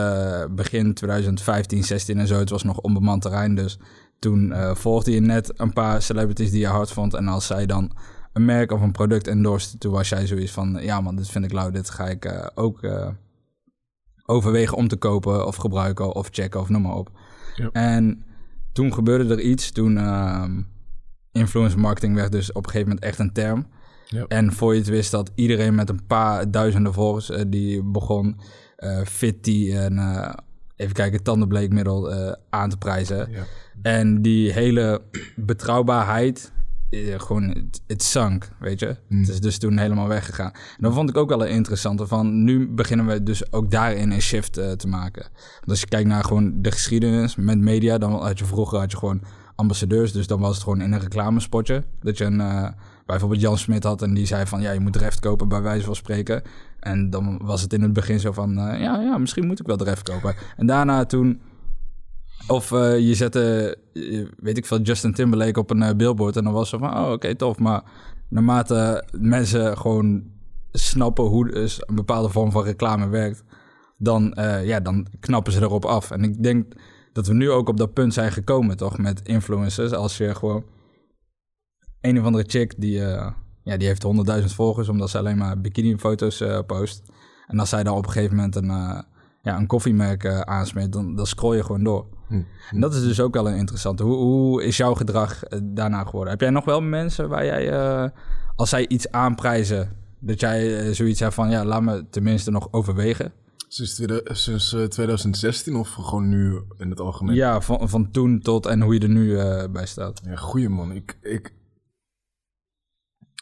begin 0.51 0.95
2015, 0.95 1.85
16 1.85 2.19
en 2.19 2.27
zo, 2.27 2.39
het 2.39 2.51
was 2.51 2.63
nog 2.63 2.81
onbemand 2.81 3.23
terrein. 3.23 3.55
Dus 3.55 3.79
toen 4.19 4.55
volgde 4.75 5.13
je 5.13 5.21
net 5.21 5.61
een 5.61 5.73
paar 5.73 6.03
celebrities 6.03 6.51
die 6.51 6.61
je 6.61 6.67
hard 6.67 6.91
vond. 6.91 7.15
En 7.15 7.29
als 7.29 7.47
zij 7.47 7.67
dan 7.67 7.93
een 8.33 8.45
merk 8.45 8.73
of 8.73 8.81
een 8.81 8.93
product 8.93 9.27
endorste, 9.27 9.79
toen 9.79 9.93
was 9.93 10.09
jij 10.09 10.27
zoiets 10.27 10.53
van... 10.53 10.79
Ja 10.81 11.01
man, 11.01 11.17
dit 11.17 11.29
vind 11.29 11.45
ik 11.45 11.53
lauw, 11.53 11.71
dit 11.71 11.91
ga 11.91 12.09
ik 12.09 12.51
ook 12.55 12.81
overwegen 14.27 14.77
om 14.77 14.89
te 14.89 14.97
kopen 14.97 15.47
of 15.47 15.57
gebruiken 15.57 16.15
of 16.15 16.29
checken 16.31 16.61
of 16.61 16.69
noem 16.69 16.83
maar 16.83 16.97
op. 16.97 17.11
Ja. 17.57 17.69
En 17.73 18.25
toen 18.73 18.95
gebeurde 18.95 19.35
er 19.35 19.41
iets. 19.41 19.71
Toen 19.71 19.99
ehm 19.99 20.61
influencer 21.33 21.79
marketing 21.79 22.15
werd 22.15 22.33
dus 22.33 22.53
op 22.53 22.65
een 22.65 22.71
gegeven 22.71 22.89
moment 22.89 23.05
echt 23.05 23.19
een 23.19 23.33
term. 23.33 23.67
Ja. 24.07 24.25
En 24.29 24.53
voor 24.53 24.73
je 24.73 24.79
het 24.79 24.89
wist 24.89 25.11
dat 25.11 25.33
iedereen 25.35 25.75
met 25.75 25.89
een 25.89 26.07
paar 26.07 26.51
duizenden 26.51 26.93
volgers... 26.93 27.31
eh, 27.31 27.43
die 27.47 27.83
begon 27.83 28.41
eh 28.77 29.01
Fitty 29.05 29.73
en 29.75 29.99
eh, 29.99 30.35
even 30.77 30.95
kijken, 30.95 31.23
tandenbleekmiddel 31.23 32.13
aan 32.51 32.71
te 32.71 32.77
prijzen. 32.77 33.31
Ja. 33.31 33.45
En 33.83 34.23
die 34.23 34.53
hele 34.53 35.03
betrouwbaarheid, 35.37 36.53
eh, 36.93 37.21
gewoon, 37.21 37.43
het, 37.43 37.83
het 37.87 38.03
zank, 38.03 38.49
weet 38.59 38.81
je. 38.81 38.97
Mm. 39.09 39.21
Het 39.21 39.29
is 39.29 39.41
dus 39.41 39.59
toen 39.59 39.79
helemaal 39.79 40.09
weggegaan. 40.09 40.51
En 40.53 40.79
dat 40.79 40.95
vond 40.95 41.11
ik 41.11 41.17
ook 41.17 41.29
wel 41.29 41.43
een 41.43 41.51
interessante 41.51 42.07
van, 42.07 42.45
nu 42.45 42.69
beginnen 42.69 43.07
we 43.07 43.23
dus 43.23 43.53
ook 43.53 43.71
daarin 43.71 44.11
een 44.11 44.23
shift 44.23 44.57
eh, 44.57 44.71
te 44.71 44.89
maken. 44.89 45.23
Want 45.33 45.69
als 45.69 45.81
je 45.81 45.87
kijkt 45.87 46.09
naar 46.09 46.25
gewoon 46.25 46.53
de 46.63 46.71
geschiedenis 46.71 47.37
met 47.37 47.59
media, 47.59 47.99
dan 47.99 48.13
had 48.13 48.39
je 48.39 48.45
vroeger 48.45 48.79
had 48.79 48.91
je 48.91 48.97
gewoon 48.97 49.23
ambassadeurs, 49.55 50.13
dus 50.13 50.27
dan 50.27 50.41
was 50.41 50.55
het 50.55 50.63
gewoon 50.63 50.81
in 50.81 50.93
een 50.93 51.01
reclamespotje. 51.01 51.85
Dat 52.01 52.19
je 52.19 52.25
een, 52.25 52.41
eh, 52.41 52.69
bijvoorbeeld 53.07 53.41
Jan 53.41 53.59
Smit 53.59 53.85
had 53.85 54.03
en 54.03 54.15
die 54.15 54.27
zei 54.27 54.47
van, 54.47 54.61
ja, 54.61 54.71
je 54.71 54.81
moet 54.81 54.93
Dreft 54.93 55.21
kopen 55.21 55.49
bij 55.49 55.63
wijze 55.63 55.85
van 55.85 55.97
spreken. 55.97 56.43
En 56.81 57.11
dan 57.11 57.39
was 57.43 57.63
het 57.63 57.73
in 57.73 57.83
het 57.83 57.93
begin 57.93 58.21
zo 58.21 58.33
van, 58.33 58.55
ja, 58.55 59.01
ja, 59.01 59.19
misschien 59.19 59.47
moet 59.47 59.61
ik 59.61 59.67
wel 59.67 59.77
Dreft 59.77 60.03
kopen. 60.03 60.35
En 60.57 60.67
daarna 60.67 61.05
toen... 61.05 61.41
Of 62.47 62.73
eh, 62.73 62.99
je 62.99 63.15
zette, 63.15 63.77
eh, 63.93 64.27
weet 64.37 64.57
ik 64.57 64.67
veel, 64.67 64.81
Justin 64.81 65.13
Timberlake 65.13 65.61
op 65.61 65.71
een 65.71 65.83
eh, 65.83 65.97
billboard 65.97 66.37
en 66.37 66.45
dan 66.45 66.53
was 66.53 66.69
ze 66.69 66.79
van, 66.79 66.97
oh 66.97 67.11
oké, 67.11 67.35
tof. 67.35 67.59
Maar 67.59 67.83
naarmate 68.29 69.05
mensen 69.19 69.79
gewoon 69.79 70.23
snappen 70.73 71.25
hoe 71.25 71.51
dus 71.51 71.83
een 71.87 71.95
bepaalde 71.95 72.29
vorm 72.29 72.51
van 72.51 72.65
reclame 72.65 73.09
werkt, 73.09 73.45
dan, 73.99 74.37
ja, 74.65 74.81
dan 74.81 75.07
knappen 75.21 75.53
ze 75.53 75.61
erop 75.61 75.85
af. 75.85 76.11
En 76.11 76.23
ik 76.23 76.43
denk 76.43 76.73
dat 77.13 77.27
we 77.27 77.35
nu 77.35 77.51
ook 77.51 77.69
op 77.69 77.77
dat 77.77 77.93
punt 77.93 78.15
zijn 78.15 78.33
gekomen, 78.33 78.77
toch, 78.77 78.99
met 78.99 79.21
influencers. 79.23 79.93
Als 79.93 80.17
je 80.17 80.35
gewoon 80.35 80.65
een 82.01 82.19
of 82.19 82.25
andere 82.25 82.45
chick 82.47 82.75
die, 82.81 82.99
ja, 83.63 83.77
die 83.77 83.87
heeft 83.87 84.07
100.000 84.41 84.45
volgers 84.45 84.89
omdat 84.89 85.11
ze 85.11 85.19
alleen 85.19 85.39
maar 85.39 85.61
bikini-foto's 85.61 86.45
post. 86.67 87.03
En 87.47 87.59
als 87.59 87.69
zij 87.69 87.83
dan 87.83 87.97
op 87.97 88.07
een 88.07 88.13
gegeven 88.13 88.37
moment 88.37 88.57
een, 88.57 89.05
ja, 89.43 89.57
een 89.57 89.67
koffiemerk 89.67 90.27
aansmeert, 90.27 90.93
dan, 90.93 91.17
dan 91.17 91.27
scroll 91.27 91.57
je 91.57 91.63
gewoon 91.65 91.85
door. 91.85 92.07
Hm. 92.33 92.43
En 92.71 92.81
dat 92.81 92.95
is 92.95 93.03
dus 93.03 93.21
ook 93.21 93.35
wel 93.35 93.49
een 93.49 93.57
interessante. 93.57 94.03
Hoe, 94.03 94.17
hoe 94.17 94.65
is 94.65 94.77
jouw 94.77 94.95
gedrag 94.95 95.45
eh, 95.45 95.61
daarna 95.63 96.05
geworden? 96.05 96.31
Heb 96.31 96.41
jij 96.41 96.51
nog 96.51 96.65
wel 96.65 96.81
mensen 96.81 97.29
waar 97.29 97.45
jij, 97.45 97.71
eh, 97.71 98.11
als 98.57 98.69
zij 98.69 98.89
iets 98.89 99.11
aanprijzen, 99.11 99.97
dat 100.21 100.41
jij 100.41 100.95
zoiets 100.95 101.21
hebt 101.21 101.35
van, 101.35 101.51
ja, 101.51 101.65
laat 101.65 101.83
me 101.83 102.09
tenminste 102.11 102.51
nog 102.51 102.69
overwegen? 102.71 103.33
Sinds, 103.69 103.95
tweede- 103.95 104.29
sinds 104.33 104.75
eh, 104.75 104.85
2016 104.85 105.77
of 105.77 105.89
gewoon 105.93 106.29
nu 106.29 106.63
in 106.79 106.91
het 106.91 107.01
algemeen? 107.01 107.35
Ja, 107.35 107.61
van, 107.61 107.89
van 107.89 108.11
toen 108.11 108.41
tot 108.41 108.67
en 108.67 108.81
hoe 108.81 108.95
je 108.95 109.01
er 109.01 109.09
nu 109.09 109.37
bij 109.69 109.87
staat. 109.87 110.21
Ja, 110.25 110.37
goeie 110.37 110.69
man. 110.69 110.93
Ik, 110.93 111.19
ik, 111.21 111.55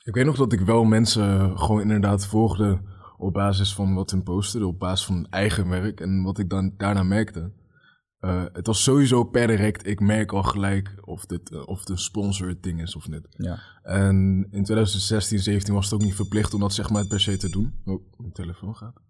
ik 0.04 0.14
weet 0.14 0.24
nog 0.24 0.36
dat 0.36 0.52
ik 0.52 0.60
wel 0.60 0.84
mensen 0.84 1.58
gewoon 1.58 1.80
inderdaad 1.80 2.26
volgde 2.26 2.80
op 3.20 3.32
basis 3.32 3.74
van 3.74 3.94
wat 3.94 4.10
hun 4.10 4.22
posten, 4.22 4.62
op 4.66 4.78
basis 4.78 5.06
van 5.06 5.14
hun 5.14 5.30
eigen 5.30 5.68
werk. 5.68 6.00
En 6.00 6.22
wat 6.22 6.38
ik 6.38 6.48
dan 6.50 6.74
daarna 6.76 7.02
merkte. 7.02 7.52
eh, 8.20 8.44
het 8.52 8.66
was 8.66 8.82
sowieso 8.82 9.24
per 9.24 9.46
direct, 9.46 9.86
ik 9.86 10.00
merk 10.00 10.32
al 10.32 10.42
gelijk 10.42 10.94
of 11.00 11.26
dit 11.26 11.50
eh, 11.50 11.66
of 11.68 11.78
het 11.80 11.88
een 11.88 11.98
sponsored 11.98 12.62
ding 12.62 12.82
is 12.82 12.96
of 12.96 13.08
niet. 13.08 13.26
Ja, 13.30 13.58
En 13.82 14.46
in 14.50 14.64
2016, 14.64 15.38
17 15.38 15.74
was 15.74 15.84
het 15.84 15.94
ook 15.94 16.02
niet 16.02 16.14
verplicht 16.14 16.54
om 16.54 16.60
dat 16.60 16.72
zeg 16.74 16.90
maar 16.90 17.06
per 17.06 17.20
se 17.20 17.36
te 17.36 17.50
doen. 17.50 17.74
Oh, 17.84 18.02
mijn 18.16 18.32
telefoon 18.32 18.76
gaat. 18.76 19.00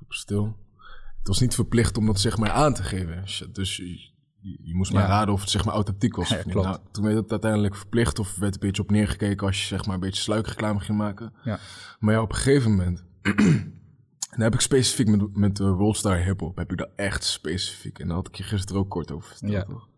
Op 0.00 0.12
stil. 0.12 0.56
Het 1.18 1.26
was 1.28 1.40
niet 1.40 1.54
verplicht 1.54 1.96
om 1.96 2.06
dat 2.06 2.20
zeg 2.20 2.38
maar 2.38 2.50
aan 2.50 2.74
te 2.74 2.82
geven. 2.82 3.28
Shit, 3.28 3.54
Dus 3.54 3.76
je, 3.76 4.10
je, 4.62 4.74
moest 4.74 4.92
maar 4.92 5.02
Ja. 5.02 5.08
raden 5.08 5.34
of 5.34 5.40
het 5.40 5.50
zeg 5.50 5.64
maar 5.64 5.74
authentiek 5.74 6.16
was 6.16 6.28
Ja, 6.28 6.42
klopt. 6.42 6.66
Nou, 6.66 6.78
toen 6.92 7.04
werd 7.04 7.16
het 7.16 7.30
uiteindelijk 7.30 7.74
verplicht 7.76 8.18
of 8.18 8.36
werd 8.36 8.54
een 8.54 8.60
beetje 8.60 8.82
op 8.82 8.90
neergekeken 8.90 9.46
als 9.46 9.60
je 9.60 9.66
zeg 9.66 9.84
maar 9.86 9.94
een 9.94 10.00
beetje 10.00 10.22
sluikreclame 10.22 10.80
ging 10.80 10.98
maken. 10.98 11.32
ja. 11.44 11.58
Maar 11.98 12.14
ja, 12.14 12.20
op 12.22 12.30
een 12.30 12.36
gegeven 12.36 12.70
moment... 12.70 13.06
dan 13.36 14.40
heb 14.40 14.54
ik 14.54 14.60
specifiek 14.60 15.08
met, 15.08 15.36
met 15.36 15.58
Worldstar 15.58 16.16
Hip 16.16 16.40
Hop, 16.40 16.56
heb 16.56 16.70
ik 16.72 16.78
dat 16.78 16.90
echt 16.96 17.24
specifiek. 17.24 17.98
En 17.98 18.06
daar 18.06 18.16
had 18.16 18.28
ik 18.28 18.34
je 18.34 18.42
gisteren 18.42 18.80
ook 18.82 18.90
kort 18.90 19.10
over 19.12 19.28
verteld, 19.28 19.52
Ja. 19.52 19.62
toch? 19.62 19.88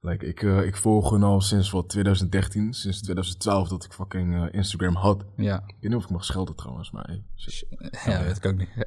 Like, 0.00 0.26
ik, 0.26 0.42
eh, 0.42 0.66
ik 0.66 0.76
volg 0.76 1.10
hun 1.10 1.22
al 1.22 1.40
sinds 1.40 1.70
wat 1.70 1.88
2013, 1.88 2.72
sinds 2.72 3.02
2012 3.02 3.68
dat 3.68 3.84
ik 3.84 3.92
fucking 3.92 4.34
eh, 4.34 4.48
Instagram 4.54 4.94
had. 4.94 5.24
ja. 5.36 5.56
Ik 5.56 5.74
weet 5.80 5.90
niet 5.90 5.94
of 5.94 6.04
ik 6.04 6.10
mag 6.10 6.24
schelden 6.24 6.56
trouwens, 6.56 6.90
maar 6.90 7.04
hey, 7.04 7.24
shit. 7.36 7.66
Ja, 8.04 8.18
dat 8.18 8.26
weet 8.26 8.36
ik 8.36 8.46
ook 8.46 8.56
niet. 8.56 8.68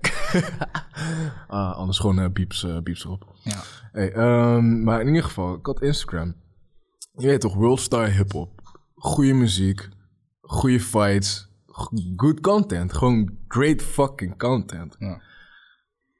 Ah, 1.47 1.75
anders 1.75 1.99
gewoon 1.99 2.19
eh, 2.19 2.29
beeps, 2.29 2.63
eh, 2.63 2.79
beeps 2.79 3.03
erop. 3.03 3.35
Ja, 3.43 3.61
Hey, 3.91 4.11
ehm, 4.13 4.83
maar 4.83 5.01
in 5.01 5.07
ieder 5.07 5.23
geval, 5.23 5.53
ik 5.55 5.65
had 5.65 5.81
Instagram. 5.81 6.35
Je 7.17 7.27
weet 7.27 7.41
toch, 7.41 7.53
Worldstar 7.55 8.07
Hip 8.09 8.31
Hop. 8.31 8.61
Goede 8.95 9.33
muziek, 9.33 9.89
goede 10.41 10.79
fights, 10.79 11.49
good 12.15 12.39
content. 12.39 12.93
Gewoon 12.93 13.37
great 13.47 13.81
fucking 13.81 14.37
content. 14.37 14.95
ja. 14.99 15.21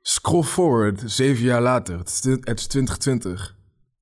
Scroll 0.02 0.44
forward, 0.44 1.04
zeven 1.06 1.44
jaar 1.44 1.62
later. 1.62 1.98
Het 1.98 2.08
is, 2.08 2.20
twi- 2.20 2.40
het 2.44 2.60
is 2.60 2.68
2020. 2.68 3.56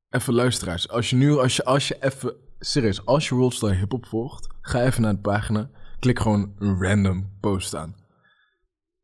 Even 0.10 0.34
luisteraars. 0.34 0.90
Als 0.90 1.10
je 1.10 1.16
nu, 1.16 1.38
als 1.38 1.56
je, 1.56 1.64
als 1.66 1.88
je 1.88 1.98
even, 2.00 2.34
serieus, 2.60 3.06
als 3.06 3.30
je 3.30 3.36
Worldstar 3.36 3.76
Hip 3.76 3.92
Hop 3.92 4.06
volgt, 4.06 4.48
ga 4.62 4.84
even 4.84 5.02
naar 5.02 5.14
de 5.14 5.20
pagina. 5.20 5.70
Klik 6.00 6.20
gewoon 6.20 6.54
een 6.60 6.82
random 6.82 7.30
post 7.40 7.76
aan. 7.76 7.96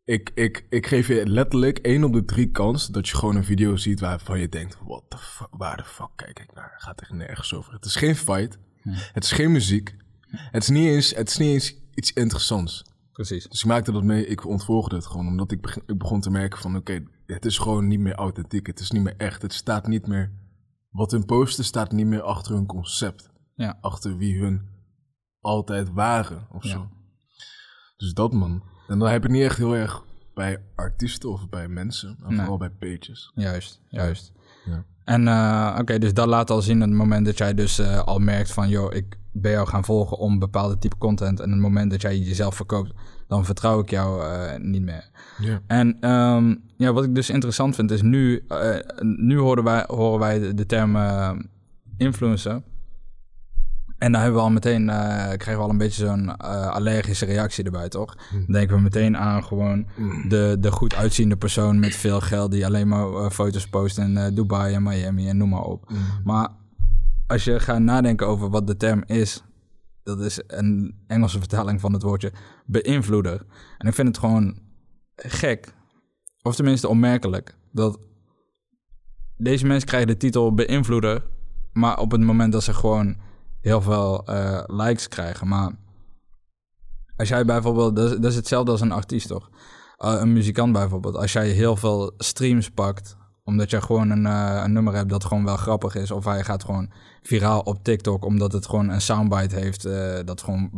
ik, 0.03 0.31
ik, 0.35 0.65
ik 0.69 0.87
geef 0.87 1.07
je 1.07 1.27
letterlijk 1.27 1.77
één 1.77 2.03
op 2.03 2.13
de 2.13 2.25
drie 2.25 2.51
kans 2.51 2.87
dat 2.87 3.07
je 3.09 3.15
gewoon 3.15 3.35
een 3.35 3.43
video 3.43 3.75
ziet 3.75 3.99
waarvan 3.99 4.39
je 4.39 4.49
denkt, 4.49 4.77
the 5.09 5.17
fuck, 5.17 5.47
waar 5.51 5.77
de 5.77 5.83
fuck 5.85 6.09
kijk 6.15 6.39
ik 6.39 6.53
naar? 6.53 6.71
Het 6.73 6.83
gaat 6.83 7.01
echt 7.01 7.11
nergens 7.11 7.53
over. 7.53 7.73
Het 7.73 7.85
is 7.85 7.95
geen 7.95 8.15
fight, 8.15 8.57
het 9.13 9.23
is 9.23 9.31
geen 9.31 9.51
muziek, 9.51 9.95
het 10.29 10.63
is 10.63 10.69
niet 10.69 10.87
eens, 10.87 11.15
het 11.15 11.29
is 11.29 11.37
niet 11.37 11.49
eens 11.49 11.75
iets 11.99 12.13
interessants. 12.13 12.83
Precies. 13.11 13.47
Dus 13.47 13.59
ik 13.59 13.65
maakte 13.67 13.91
dat 13.91 14.03
mee, 14.03 14.25
ik 14.27 14.45
ontvolgde 14.47 14.95
het 14.95 15.05
gewoon, 15.05 15.27
omdat 15.27 15.51
ik, 15.51 15.61
beg- 15.61 15.77
ik 15.85 15.97
begon 15.97 16.21
te 16.21 16.29
merken 16.31 16.59
van, 16.59 16.75
oké, 16.75 17.03
het 17.25 17.45
is 17.45 17.57
gewoon 17.57 17.87
niet 17.87 17.99
meer 17.99 18.15
authentiek, 18.15 18.67
het 18.67 18.79
is 18.79 18.91
niet 18.91 19.03
meer 19.03 19.15
echt, 19.17 19.41
het 19.41 19.53
staat 19.53 19.87
niet 19.87 20.07
meer, 20.07 20.31
wat 20.89 21.11
hun 21.11 21.25
posten 21.25 21.63
staat 21.63 21.91
niet 21.91 22.05
meer 22.05 22.21
achter 22.21 22.53
hun 22.53 22.65
concept, 22.65 23.29
Ja. 23.55 23.77
achter 23.81 24.17
wie 24.17 24.39
hun 24.41 24.67
altijd 25.39 25.91
waren 25.93 26.47
of 26.51 26.63
Ja. 26.63 26.69
zo. 26.69 26.89
Dus 27.97 28.13
dat 28.13 28.33
man. 28.33 28.63
En 28.87 28.99
dan 28.99 29.09
heb 29.09 29.23
ik 29.25 29.31
niet 29.31 29.43
echt 29.43 29.57
heel 29.57 29.75
erg 29.75 30.03
bij 30.33 30.63
artiesten 30.75 31.29
of 31.31 31.49
bij 31.49 31.67
mensen, 31.67 32.15
maar 32.19 32.29
Nee. 32.29 32.37
vooral 32.39 32.57
bij 32.57 32.69
pages. 32.71 33.31
Juist, 33.35 33.81
juist. 33.87 34.31
Ja. 34.65 34.85
En 35.03 35.27
eh, 35.27 35.77
oké, 35.79 35.97
dus 35.99 36.13
dat 36.13 36.27
laat 36.27 36.49
al 36.49 36.61
zien 36.61 36.81
het 36.81 36.89
moment 36.89 37.25
dat 37.25 37.37
jij 37.37 37.53
dus 37.53 37.79
eh, 37.79 37.99
al 38.03 38.19
merkt 38.19 38.51
van... 38.51 38.69
joh, 38.69 38.93
ik 38.93 39.17
ben 39.41 39.51
jou 39.51 39.67
gaan 39.67 39.85
volgen 39.85 40.17
om 40.17 40.39
bepaalde 40.39 40.77
type 40.77 40.97
content... 40.97 41.39
en 41.39 41.51
het 41.51 41.59
moment 41.59 41.91
dat 41.91 42.01
jij 42.01 42.17
jezelf 42.17 42.55
verkoopt, 42.55 42.93
dan 43.27 43.45
vertrouw 43.45 43.79
ik 43.79 43.89
jou 43.89 44.23
eh, 44.23 44.59
niet 44.59 44.81
meer. 44.81 45.09
Ja. 45.37 45.61
En 45.67 45.97
ehm, 45.99 46.55
ja, 46.77 46.93
wat 46.93 47.03
ik 47.03 47.15
dus 47.15 47.29
interessant 47.29 47.75
vind 47.75 47.91
is 47.91 48.01
nu... 48.01 48.45
eh, 48.47 48.75
nu 48.99 49.37
horen 49.37 49.63
wij, 49.63 49.83
horen 49.87 50.19
wij 50.19 50.39
de, 50.39 50.53
de 50.53 50.65
term 50.65 50.95
eh, 50.95 51.31
influencer... 51.97 52.61
En 53.97 54.11
dan 54.11 54.21
hebben 54.21 54.39
we 54.39 54.45
al 54.45 54.51
meteen, 54.51 54.85
krijgen 54.85 55.55
we 55.55 55.61
al 55.61 55.69
een 55.69 55.77
beetje 55.77 56.05
zo'n 56.05 56.37
allergische 56.37 57.25
reactie 57.25 57.63
erbij, 57.63 57.89
toch? 57.89 58.15
Dan 58.31 58.45
denken 58.47 58.75
we 58.75 58.81
meteen 58.81 59.17
aan 59.17 59.43
gewoon 59.43 59.87
de, 60.27 60.57
de 60.59 60.71
goed 60.71 60.95
uitziende 60.95 61.37
persoon 61.37 61.79
met 61.79 61.95
veel 61.95 62.21
geld 62.21 62.51
die 62.51 62.65
alleen 62.65 62.87
maar 62.87 63.31
foto's 63.31 63.67
post 63.67 63.97
in 63.97 64.31
Dubai 64.33 64.73
en 64.73 64.83
Miami 64.83 65.29
en 65.29 65.37
noem 65.37 65.49
maar 65.49 65.63
op. 65.63 65.91
Maar 66.23 66.49
als 67.29 67.43
je 67.43 67.59
gaat 67.59 67.79
nadenken 67.79 68.27
over 68.27 68.49
wat 68.49 68.67
de 68.67 68.77
term 68.77 69.03
is, 69.05 69.43
dat 70.03 70.19
is 70.19 70.41
een 70.47 70.95
Engelse 71.07 71.39
vertaling 71.39 71.79
van 71.81 71.93
het 71.93 72.01
woordje 72.01 72.31
beïnvloeder. 72.65 73.45
En 73.77 73.87
ik 73.87 73.93
vind 73.93 74.07
het 74.07 74.17
gewoon 74.17 74.59
gek, 75.15 75.73
of 76.41 76.55
tenminste 76.55 76.87
onmerkelijk, 76.87 77.57
dat 77.71 77.99
deze 79.37 79.65
mensen 79.65 79.87
krijgen 79.87 80.07
de 80.07 80.17
titel 80.17 80.53
beïnvloeder, 80.53 81.23
maar 81.73 81.99
op 81.99 82.11
het 82.11 82.21
moment 82.21 82.51
dat 82.51 82.63
ze 82.63 82.73
gewoon 82.73 83.17
heel 83.61 83.81
veel 83.81 84.25
eh, 84.25 84.63
likes 84.65 85.07
krijgen. 85.07 85.47
Maar 85.47 85.71
als 87.15 87.29
jij 87.29 87.45
bijvoorbeeld, 87.45 87.95
dat 87.95 88.11
is, 88.11 88.17
dat 88.17 88.31
is 88.31 88.35
hetzelfde 88.35 88.71
als 88.71 88.81
een 88.81 88.91
artiest 88.91 89.27
toch? 89.27 89.49
Uh, 90.05 90.19
een 90.19 90.33
muzikant 90.33 90.73
bijvoorbeeld, 90.73 91.15
als 91.15 91.33
jij 91.33 91.47
heel 91.47 91.75
veel 91.75 92.13
streams 92.17 92.69
pakt, 92.69 93.17
omdat 93.43 93.69
je 93.69 93.81
gewoon 93.81 94.09
een, 94.09 94.25
uh, 94.25 94.61
een 94.63 94.73
nummer 94.73 94.95
hebt 94.95 95.09
dat 95.09 95.25
gewoon 95.25 95.45
wel 95.45 95.57
grappig 95.57 95.95
is, 95.95 96.11
of 96.11 96.25
hij 96.25 96.43
gaat 96.43 96.63
gewoon 96.63 96.91
viraal 97.21 97.59
op 97.59 97.83
TikTok 97.83 98.25
omdat 98.25 98.51
het 98.51 98.65
gewoon 98.65 98.89
een 98.89 99.01
soundbite 99.01 99.55
heeft 99.55 99.85
uh, 99.85 100.19
dat 100.25 100.41
gewoon 100.41 100.69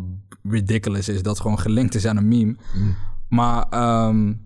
ridiculous 0.44 1.10
is, 1.10 1.24
dat 1.24 1.40
gewoon 1.40 1.60
gelinkt 1.60 1.96
is 1.96 2.06
aan 2.06 2.18
een 2.18 2.28
meme. 2.28 2.56
Mm. 2.76 2.96
Maar 3.30 3.68
um, 4.08 4.46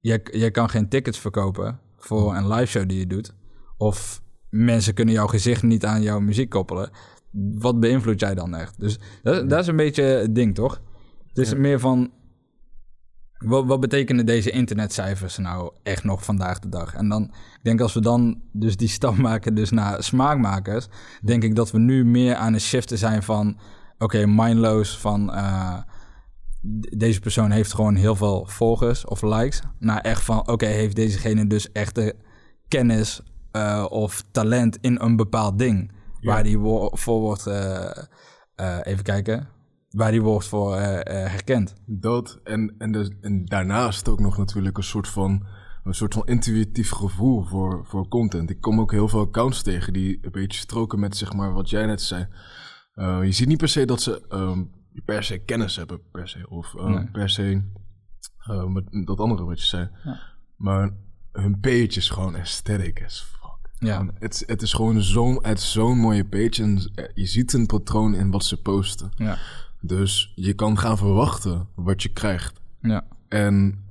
je, 0.00 0.20
je 0.32 0.50
kan 0.50 0.68
geen 0.70 0.88
tickets 0.88 1.18
verkopen 1.18 1.78
voor 1.96 2.34
een 2.36 2.48
live 2.48 2.66
show 2.66 2.88
die 2.88 2.98
je 2.98 3.06
doet, 3.06 3.34
of 3.76 4.22
mensen 4.50 4.94
kunnen 4.94 5.14
jouw 5.14 5.26
gezicht 5.26 5.62
niet 5.62 5.84
aan 5.84 6.02
jouw 6.02 6.20
muziek 6.20 6.48
koppelen. 6.50 6.90
Wat 7.54 7.80
beïnvloed 7.80 8.20
jij 8.20 8.34
dan 8.34 8.54
echt? 8.54 8.80
Dus 8.80 8.98
dat, 9.22 9.50
dat 9.50 9.60
is 9.60 9.66
een 9.66 9.76
beetje 9.76 10.02
het 10.02 10.34
ding, 10.34 10.54
toch? 10.54 10.82
Het 11.28 11.38
is 11.38 11.50
ja. 11.50 11.56
meer 11.56 11.80
van, 11.80 12.10
wat, 13.38 13.66
wat, 13.66 13.80
betekenen 13.80 14.26
deze 14.26 14.50
internetcijfers 14.50 15.36
nou 15.36 15.72
echt 15.82 16.04
nog 16.04 16.24
vandaag 16.24 16.58
de 16.58 16.68
dag? 16.68 16.94
En 16.94 17.08
dan, 17.08 17.22
ik 17.22 17.60
denk 17.62 17.80
als 17.80 17.94
we 17.94 18.00
dan 18.00 18.40
dus 18.52 18.76
die 18.76 18.88
stap 18.88 19.16
maken 19.28 19.54
dus 19.54 19.70
naar 19.70 20.02
smaakmakers, 20.02 20.88
denk 21.22 21.42
ik 21.42 21.54
dat 21.54 21.70
we 21.70 21.78
nu 21.78 22.04
meer 22.04 22.34
aan 22.34 22.52
het 22.52 22.62
shiften 22.62 22.98
zijn 22.98 23.22
van, 23.22 23.48
oké, 23.94 24.04
okay, 24.04 24.24
mindloos 24.24 24.98
van, 24.98 25.30
uh, 25.34 25.78
deze 26.96 27.20
persoon 27.20 27.50
heeft 27.50 27.74
gewoon 27.74 27.94
heel 27.94 28.16
veel 28.16 28.46
volgers 28.46 29.04
of 29.04 29.22
likes, 29.22 29.60
naar 29.78 30.00
echt 30.00 30.22
van, 30.22 30.38
oké, 30.38 30.52
okay, 30.52 30.72
heeft 30.72 30.96
dezegene 30.96 31.46
dus 31.46 31.72
echte 31.72 32.14
kennis 32.68 33.20
uh, 33.52 33.86
of 33.88 34.24
talent 34.30 34.78
in 34.80 35.00
een 35.00 35.16
bepaald 35.16 35.58
ding, 35.58 35.92
ja. 36.20 36.32
waar 36.32 36.42
die 36.42 36.58
voor 36.90 37.20
wordt, 37.20 37.46
uh, 37.46 37.90
even 38.82 39.02
kijken, 39.02 39.48
waar 39.96 40.10
die 40.10 40.22
wordt 40.22 40.46
voor 40.46 40.76
uh, 40.76 40.82
uh, 40.82 41.00
herkend. 41.04 41.74
Dat 41.86 42.40
en, 42.44 42.74
en, 42.78 42.92
de, 42.92 43.16
en 43.20 43.44
daarnaast 43.44 44.08
ook 44.08 44.20
nog 44.20 44.38
natuurlijk 44.38 44.76
een 44.76 44.82
soort 44.82 45.08
van, 45.08 45.46
een 45.84 45.94
soort 45.94 46.14
van 46.14 46.26
intuïtief 46.26 46.90
gevoel 46.90 47.42
voor, 47.42 47.86
voor 47.86 48.08
content. 48.08 48.50
Ik 48.50 48.60
kom 48.60 48.80
ook 48.80 48.92
heel 48.92 49.08
veel 49.08 49.20
accounts 49.20 49.62
tegen 49.62 49.92
die 49.92 50.18
een 50.22 50.30
beetje 50.30 50.60
stroken 50.60 51.00
met 51.00 51.16
zeg 51.16 51.32
maar 51.32 51.52
wat 51.52 51.70
jij 51.70 51.86
net 51.86 52.02
zei. 52.02 52.26
Uh, 52.94 53.24
je 53.24 53.32
ziet 53.32 53.48
niet 53.48 53.58
per 53.58 53.68
se 53.68 53.84
dat 53.84 54.02
ze 54.02 54.24
um, 54.32 54.70
per 55.04 55.24
se 55.24 55.38
kennis 55.38 55.76
hebben, 55.76 56.00
per 56.12 56.28
se. 56.28 56.48
Of 56.48 56.74
nee. 56.74 57.10
per 57.10 57.30
se 57.30 57.62
met 58.68 59.06
dat 59.06 59.18
andere 59.18 59.44
wat 59.44 59.60
je 59.60 59.66
zei. 59.66 59.90
Ja. 60.04 60.20
Maar 60.56 60.90
hun 61.32 61.60
page 61.60 61.96
is 61.96 62.10
gewoon 62.10 62.36
aesthetic 62.36 63.02
as 63.04 63.20
fuck. 63.20 63.88
Ja. 63.88 64.06
Het, 64.18 64.42
het 64.46 64.62
is 64.62 64.72
gewoon 64.72 65.02
zo'n 65.02 65.40
zo'n 65.54 65.98
mooie 65.98 66.24
page 66.24 66.62
en 66.62 66.92
je 67.14 67.26
ziet 67.26 67.52
een 67.52 67.66
patroon 67.66 68.14
in 68.14 68.30
wat 68.30 68.44
ze 68.44 68.62
posten. 68.62 69.10
Ja. 69.14 69.38
Dus 69.80 70.32
je 70.34 70.54
kan 70.54 70.78
gaan 70.78 70.98
verwachten 70.98 71.68
wat 71.74 72.02
je 72.02 72.08
krijgt. 72.08 72.60
Ja. 72.80 73.06
En 73.28 73.84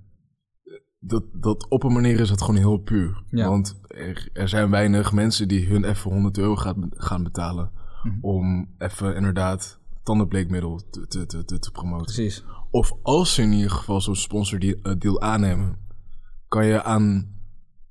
dat, 1.00 1.24
dat 1.34 1.68
op 1.70 1.84
een 1.84 1.94
manier 1.94 2.20
is 2.20 2.30
het 2.30 2.42
gewoon 2.42 2.56
heel 2.56 2.78
puur. 2.78 3.24
Ja. 3.30 3.50
Want 3.50 3.80
er, 3.88 4.30
er, 4.34 4.50
zijn 4.50 4.70
weinig 4.70 5.12
mensen 5.12 5.48
die 5.48 5.68
hun 5.68 5.84
even 5.84 6.12
100 6.12 6.38
euro 6.38 6.56
gaat, 6.56 6.76
gaan 6.90 7.24
betalen... 7.24 7.72
Mm-hmm. 8.04 8.24
om 8.24 8.70
even 8.78 9.16
inderdaad 9.16 9.80
tandenbleekmiddel 10.04 10.82
te, 10.90 11.08
te, 11.08 11.46
te, 11.46 11.60
te 11.60 11.72
promoten. 11.72 12.06
Precies. 12.06 12.44
Of 12.72 12.94
als 13.02 13.34
ze 13.34 13.42
in 13.42 13.52
ieder 13.52 13.72
geval 13.72 14.02
zo'n 14.02 14.16
sponsordeal 14.16 15.22
aannemen... 15.22 15.78
kan 16.48 16.66
je 16.66 16.84
aan 16.84 17.34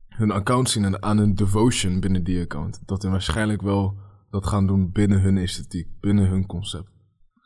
hun 0.08 0.30
account 0.30 0.70
zien 0.70 0.84
en 0.84 1.02
aan 1.02 1.18
hun 1.18 1.34
devotion 1.34 2.00
binnen 2.00 2.24
die 2.24 2.40
account... 2.40 2.82
dat 2.86 3.02
ze 3.02 3.10
waarschijnlijk 3.10 3.62
wel 3.62 3.98
dat 4.30 4.46
gaan 4.46 4.66
doen 4.66 4.92
binnen 4.92 5.20
hun 5.20 5.36
esthetiek, 5.38 5.88
binnen 6.00 6.28
hun 6.28 6.46
concept. 6.46 6.90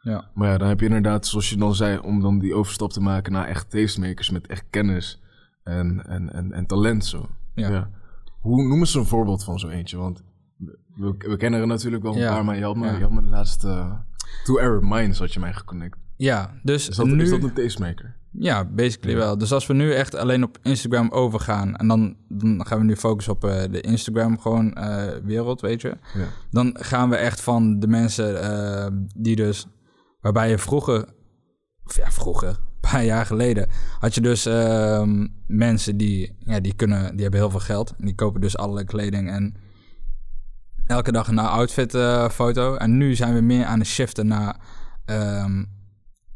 Ja. 0.03 0.31
Maar 0.35 0.49
ja, 0.49 0.59
dan 0.59 0.69
heb 0.69 0.81
je 0.81 0.87
inderdaad, 0.87 1.27
zoals 1.27 1.51
je 1.51 1.57
dan 1.57 1.75
zei, 1.75 1.99
om 1.99 2.21
dan 2.21 2.39
die 2.39 2.55
overstap 2.55 2.93
te 2.93 3.01
maken 3.01 3.33
naar 3.33 3.47
echt 3.47 3.71
tastemakers 3.71 4.31
met 4.31 4.47
echt 4.47 4.65
kennis 4.71 5.23
en, 5.63 6.07
en, 6.07 6.33
en, 6.33 6.53
en 6.53 6.67
talent 6.67 7.05
zo. 7.05 7.29
Ja. 7.55 7.71
ja. 7.71 7.91
Hoe 8.41 8.63
noemen 8.63 8.87
ze 8.87 8.99
een 8.99 9.07
voorbeeld 9.07 9.45
van 9.45 9.59
zo 9.59 9.69
eentje? 9.69 9.97
Want 9.97 10.23
we, 10.95 11.15
we 11.19 11.37
kennen 11.37 11.61
er 11.61 11.67
natuurlijk 11.67 12.03
wel 12.03 12.13
een 12.13 12.19
ja. 12.19 12.35
paar, 12.35 12.45
maar 12.45 12.57
je 12.57 12.65
had 12.65 12.77
me, 12.77 12.87
ja. 12.87 12.97
je 12.97 13.03
had 13.03 13.11
me 13.11 13.21
de 13.21 13.29
laatste 13.29 13.69
uh, 13.69 13.93
Two 14.45 14.59
Arab 14.59 14.83
Minds 14.83 15.19
had 15.19 15.33
je 15.33 15.41
mij 15.41 15.53
geconnect. 15.53 15.97
Ja, 16.17 16.55
dus 16.63 16.89
is 16.89 16.97
dat, 16.97 17.07
nu... 17.07 17.23
is 17.23 17.31
dat 17.31 17.43
een 17.43 17.53
tastemaker? 17.53 18.17
Ja, 18.31 18.65
basically 18.65 19.17
wel. 19.17 19.39
Dus 19.39 19.53
als 19.53 19.67
we 19.67 19.75
nu 19.75 19.93
echt 19.93 20.15
alleen 20.15 20.43
op 20.43 20.59
Instagram 20.63 21.11
overgaan... 21.11 21.77
en 21.77 21.89
dan, 21.89 22.17
dan 22.29 22.67
gaan 22.67 22.79
we 22.79 22.85
nu 22.85 22.97
focussen 22.97 23.33
op 23.33 23.45
uh, 23.45 23.63
de 23.71 23.81
Instagram 23.81 24.39
gewoon 24.39 24.77
uh, 24.79 25.05
wereld, 25.25 25.61
weet 25.61 25.81
je. 25.81 25.97
Ja. 26.15 26.27
Dan 26.51 26.77
gaan 26.81 27.11
we 27.11 27.17
echt 27.17 27.41
van 27.41 27.79
de 27.81 27.89
mensen 27.89 28.33
uh, 28.33 28.87
die 29.17 29.37
dus... 29.37 29.67
waarbij 30.33 30.51
je 30.51 30.59
vroeger... 30.59 31.05
Of 31.85 31.97
ja, 31.97 32.11
vroeger, 32.11 32.49
een 32.49 32.81
paar 32.91 33.05
jaar 33.05 33.27
geleden... 33.27 33.69
had 33.99 34.15
je 34.15 34.21
dus 34.21 34.47
uh, 34.47 35.03
mensen 35.47 35.97
die, 35.97 36.37
ja, 36.39 36.61
die, 36.61 36.75
kunnen, 36.75 37.13
die 37.13 37.23
hebben 37.23 37.41
heel 37.41 37.51
veel 37.51 37.61
geld... 37.61 37.95
en 37.99 38.05
die 38.05 38.15
kopen 38.15 38.41
dus 38.41 38.57
allerlei 38.57 38.87
kleding 38.87 39.31
en... 39.31 39.55
elke 40.87 41.13
dag 41.13 41.29
een 41.29 41.39
outfit 41.39 41.95
uh, 41.95 42.29
foto. 42.29 42.75
En 42.75 42.97
nu 42.97 43.15
zijn 43.15 43.35
we 43.35 43.41
meer 43.41 43.65
aan 43.65 43.79
het 43.79 43.89
shiften 43.89 44.27
naar... 44.27 44.57
Um, 45.07 45.77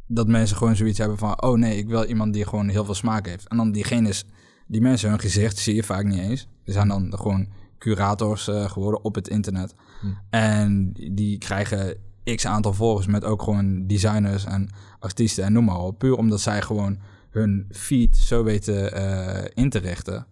dat 0.06 0.28
mensen 0.28 0.56
gewoon 0.56 0.76
zoiets 0.76 0.99
hebben 0.99 1.18
van... 1.18 1.42
oh 1.42 1.58
nee, 1.58 1.76
ik 1.76 1.88
wil 1.88 2.04
iemand 2.04 2.32
die 2.32 2.46
gewoon 2.46 2.68
heel 2.68 2.84
veel 2.84 2.94
smaak 2.94 3.26
heeft. 3.26 3.49
En 3.49 3.56
dan 3.56 3.72
diegene 3.72 4.08
is... 4.08 4.25
die 4.66 4.80
mensen 4.80 5.11
hun 5.11 5.20
gezicht 5.20 5.58
zie 5.58 5.75
je 5.75 5.82
vaak 5.82 6.04
niet 6.04 6.18
eens. 6.18 6.49
Er 6.64 6.72
zijn 6.72 6.88
dan 6.88 7.18
gewoon 7.18 7.49
curators 7.78 8.49
uh, 8.49 8.70
geworden 8.70 9.04
op 9.04 9.14
het 9.14 9.28
internet. 9.28 9.75
Hm. 10.00 10.06
En 10.30 10.92
die 10.92 11.38
krijgen 11.38 11.96
x 12.25 12.47
aantal 12.47 12.73
volgers... 12.73 13.07
met 13.07 13.25
ook 13.25 13.43
gewoon 13.43 13.87
designers 13.87 14.45
en 14.45 14.71
artiesten 14.99 15.45
en 15.45 15.52
noem 15.52 15.64
maar 15.64 15.81
op. 15.81 15.99
Puur 15.99 16.17
omdat 16.17 16.41
zij 16.41 16.62
gewoon 16.62 16.99
hun 17.31 17.67
feed 17.71 18.17
zo 18.17 18.45
weten 18.45 18.99
uh, 18.99 19.45
in 19.55 19.71
te 19.71 19.79
richten... 19.79 20.26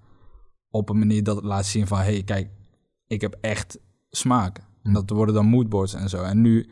op 0.70 0.88
een 0.88 0.99
manier 0.99 1.23
dat 1.23 1.37
het 1.37 1.44
laat 1.44 1.66
zien 1.66 1.87
van... 1.87 1.99
hé, 1.99 2.04
hey, 2.04 2.23
kijk, 2.23 2.50
ik 3.06 3.20
heb 3.20 3.37
echt 3.40 3.78
smaak. 4.11 4.59
Hm. 4.59 4.87
En 4.87 4.92
dat 4.92 5.11
worden 5.11 5.35
dan 5.35 5.47
moodboards 5.47 5.94
en 5.94 6.09
zo. 6.09 6.23
En 6.23 6.40
nu 6.40 6.70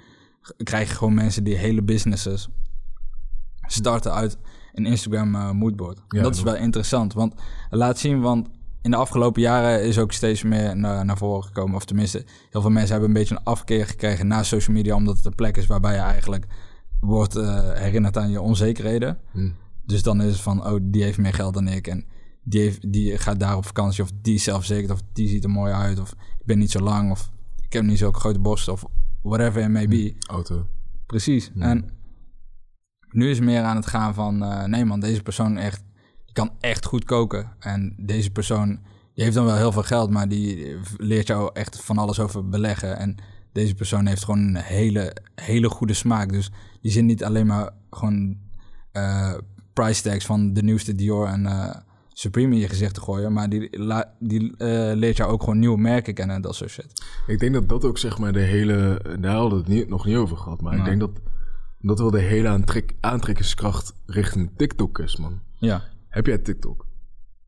krijg 0.57 0.89
je 0.89 0.95
gewoon 0.95 1.15
mensen 1.15 1.45
die 1.45 1.57
hele 1.57 1.83
businesses 1.83 2.49
starten 3.67 4.13
uit 4.13 4.39
een 4.73 4.87
Instagram 4.87 5.35
uh, 5.35 5.51
moodboard. 5.51 6.03
Ja, 6.09 6.23
dat 6.23 6.35
is 6.35 6.43
wel 6.43 6.57
interessant, 6.57 7.13
want 7.13 7.35
laat 7.71 7.99
zien, 7.99 8.21
want 8.21 8.49
in 8.89 8.95
de 8.95 9.01
afgelopen 9.01 9.43
jaren 9.43 9.85
is 9.85 9.99
ook 9.99 10.13
steeds 10.13 10.43
meer 10.43 10.77
naar, 10.77 11.05
naar 11.05 11.19
voren 11.19 11.45
gekomen, 11.45 11.77
of 11.77 11.85
tenminste, 11.85 12.25
heel 12.51 12.61
veel 12.61 12.71
mensen 12.71 12.91
hebben 12.91 13.09
een 13.09 13.15
beetje 13.15 13.35
een 13.35 13.45
afkeer 13.45 13.87
gekregen 13.87 14.27
na 14.27 14.43
social 14.43 14.77
media, 14.77 14.95
omdat 14.95 15.17
het 15.17 15.25
een 15.25 15.35
plek 15.35 15.57
is 15.57 15.67
waarbij 15.67 15.95
je 15.95 16.01
eigenlijk 16.01 16.47
wordt 17.01 17.37
uh, 17.37 17.73
herinnerd 17.73 18.17
aan 18.17 18.31
je 18.31 18.41
onzekerheden. 18.41 19.19
Hmm. 19.33 19.55
Dus 19.85 20.03
dan 20.03 20.23
is 20.23 20.33
het 20.33 20.41
van, 20.41 20.67
oh, 20.67 20.79
die 20.83 21.03
heeft 21.03 21.19
meer 21.19 21.35
geld 21.35 21.55
dan 21.55 21.69
ik. 21.69 21.87
En 21.87 22.05
die, 22.43 22.61
heeft, 22.61 22.93
die 22.93 23.19
gaat 23.19 23.41
daar 23.41 23.57
op 23.57 23.67
vakantie. 23.67 24.03
Of 24.03 24.11
die 24.23 24.35
is 24.35 24.43
zelfverzekerd. 24.43 24.91
Of 24.91 25.01
die 25.13 25.29
ziet 25.29 25.45
er 25.45 25.51
mooi 25.51 25.73
uit. 25.73 26.01
Of 26.01 26.13
ik 26.13 26.45
ben 26.45 26.59
niet 26.59 26.71
zo 26.71 26.81
lang. 26.81 27.11
Of 27.11 27.31
ik 27.61 27.73
heb 27.73 27.85
niet 27.85 27.99
zulke 27.99 28.19
grote 28.19 28.39
borsten. 28.39 28.73
Of 28.73 28.85
whatever 29.23 29.63
it 29.63 29.71
may 29.71 29.89
be. 29.89 30.15
Auto. 30.27 30.67
Precies. 31.07 31.51
En 31.59 31.91
nu 33.11 33.31
is 33.31 33.37
het 33.37 33.47
meer 33.47 33.63
aan 33.63 33.77
het 33.77 33.87
gaan 33.87 34.15
van... 34.15 34.43
eh, 34.43 34.65
nee 34.65 34.85
man, 34.85 35.01
deze 35.01 35.23
persoon 35.23 35.57
echt, 35.57 35.83
kan 36.39 36.51
echt 36.61 36.85
goed 36.85 37.05
koken. 37.05 37.53
En 37.59 37.95
deze 37.97 38.31
persoon 38.31 38.67
die 39.15 39.25
heeft 39.25 39.37
dan 39.37 39.45
wel 39.45 39.57
heel 39.57 39.73
veel 39.73 39.83
geld... 39.83 40.11
maar 40.11 40.29
die 40.29 40.77
leert 40.97 41.27
jou 41.27 41.51
echt 41.53 41.85
van 41.85 41.99
alles 41.99 42.21
over 42.21 42.49
beleggen. 42.49 42.99
En 42.99 43.17
deze 43.53 43.75
persoon 43.75 44.07
heeft 44.07 44.25
gewoon 44.25 44.39
een 44.39 44.57
hele, 44.57 45.17
hele 45.35 45.69
goede 45.69 45.95
smaak. 45.95 46.33
Dus 46.33 46.51
die 46.83 46.93
zit 46.93 47.05
niet 47.05 47.25
alleen 47.25 47.47
maar 47.47 47.71
gewoon 47.91 48.37
eh, 48.93 49.35
price 49.73 50.03
tags... 50.03 50.27
van 50.27 50.53
de 50.53 50.63
nieuwste 50.63 50.95
Dior 50.95 51.27
en 51.27 51.47
eh, 51.47 51.75
Supreme 52.13 52.55
in 52.55 52.61
je 52.61 52.69
gezicht 52.69 52.95
te 52.95 53.01
gooien... 53.01 53.33
maar 53.33 53.49
die, 53.49 53.79
la- 53.79 54.15
die 54.19 54.57
eh, 54.57 54.93
leert 54.95 55.17
jou 55.17 55.31
ook 55.31 55.43
gewoon 55.43 55.59
nieuwe 55.59 55.79
merken 55.79 56.15
kennen 56.15 56.37
en 56.37 56.43
dat 56.43 56.55
soort 56.55 56.71
shit. 56.71 57.05
Ik 57.27 57.39
denk 57.39 57.55
dat 57.55 57.69
dat 57.69 57.85
ook 57.85 57.99
zeg 57.99 58.19
maar 58.19 58.33
de 58.33 58.41
hele... 58.41 59.03
Daar 59.21 59.35
hadden 59.35 59.51
we 59.51 59.65
het 59.65 59.69
niet, 59.69 59.89
nog 59.89 60.05
niet 60.07 60.17
over 60.17 60.37
gehad. 60.37 60.61
Maar 60.61 60.77
ik 60.77 60.85
denk 60.85 61.01
dat 61.01 61.11
dat 61.81 61.99
wel 61.99 62.11
de 62.11 62.21
hele 62.21 62.49
aantrek, 62.49 62.95
aantrekkingskracht 63.01 63.95
richting 64.07 64.51
TikTok 64.57 64.99
is, 64.99 65.17
man. 65.17 65.41
Ja. 65.59 65.83
Heb 66.09 66.27
jij 66.27 66.39
TikTok? 66.39 66.87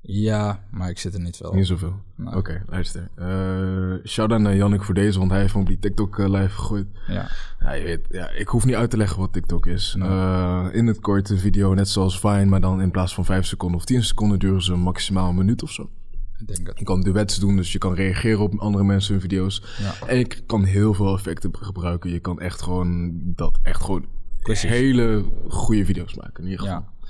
Ja, 0.03 0.65
maar 0.71 0.91
ik 0.91 0.99
zit 0.99 1.15
er 1.15 1.21
niet 1.21 1.37
veel. 1.37 1.53
Niet 1.55 1.67
zoveel. 1.67 1.95
Oké, 2.25 2.63
luister. 2.67 3.09
Eh 3.15 3.95
shout-out 4.05 4.41
naar 4.41 4.57
Jannik 4.57 4.83
voor 4.83 4.95
deze, 4.95 5.19
want 5.19 5.31
hij 5.31 5.41
heeft 5.41 5.55
me 5.55 5.61
op 5.61 5.67
die 5.67 5.79
TikTok 5.79 6.19
eh, 6.19 6.29
live 6.29 6.49
gegooid. 6.49 6.87
Ja. 7.07 7.29
Ja, 7.61 7.73
je 7.73 7.85
weet, 7.85 8.07
ja, 8.11 8.31
ik 8.31 8.49
hoef 8.49 8.65
niet 8.65 8.75
uit 8.75 8.91
te 8.91 8.97
leggen 8.97 9.19
wat 9.19 9.33
TikTok 9.33 9.67
is. 9.67 9.97
Eh, 9.99 10.67
in 10.73 10.87
het 10.87 11.01
kort 11.01 11.31
een 11.31 11.39
video, 11.39 11.75
net 11.75 11.89
zoals 11.89 12.21
Vine, 12.21 12.45
maar 12.45 12.61
dan 12.61 12.81
in 12.81 12.91
plaats 12.91 13.15
van 13.15 13.25
5 13.25 13.47
seconden 13.47 13.79
of 13.79 13.85
10 13.85 14.03
seconden 14.05 14.39
duren 14.39 14.63
ze 14.63 14.75
maximaal 14.75 15.29
een 15.29 15.37
minuut 15.37 15.63
of 15.63 15.71
zo. 15.71 15.91
Ik 16.39 16.47
denk 16.47 16.67
het. 16.67 16.79
Je 16.79 16.85
kan 16.85 17.01
duets 17.01 17.37
doen, 17.37 17.57
dus 17.57 17.73
je 17.73 17.79
kan 17.79 17.95
reageren 17.95 18.41
op 18.41 18.59
andere 18.59 18.85
mensen 18.85 19.13
hun 19.13 19.21
video's. 19.23 19.63
Ja. 19.79 20.07
En 20.07 20.19
je 20.19 20.27
kan 20.47 20.65
heel 20.65 20.95
veel 20.95 21.15
effecten 21.15 21.51
gebruiken. 21.57 22.11
Je 22.11 22.21
kan 22.21 22.41
echt 22.41 22.63
gewoon 22.63 23.13
dat, 23.35 23.59
echt 23.63 23.83
gewoon 23.83 24.07
Precies. 24.41 24.71
hele 24.71 25.25
goede 25.49 25.85
video's 25.85 26.15
maken 26.15 26.45
in 26.45 26.51
ieder 26.51 26.65
geval. 26.65 26.81
Ja. 26.81 27.09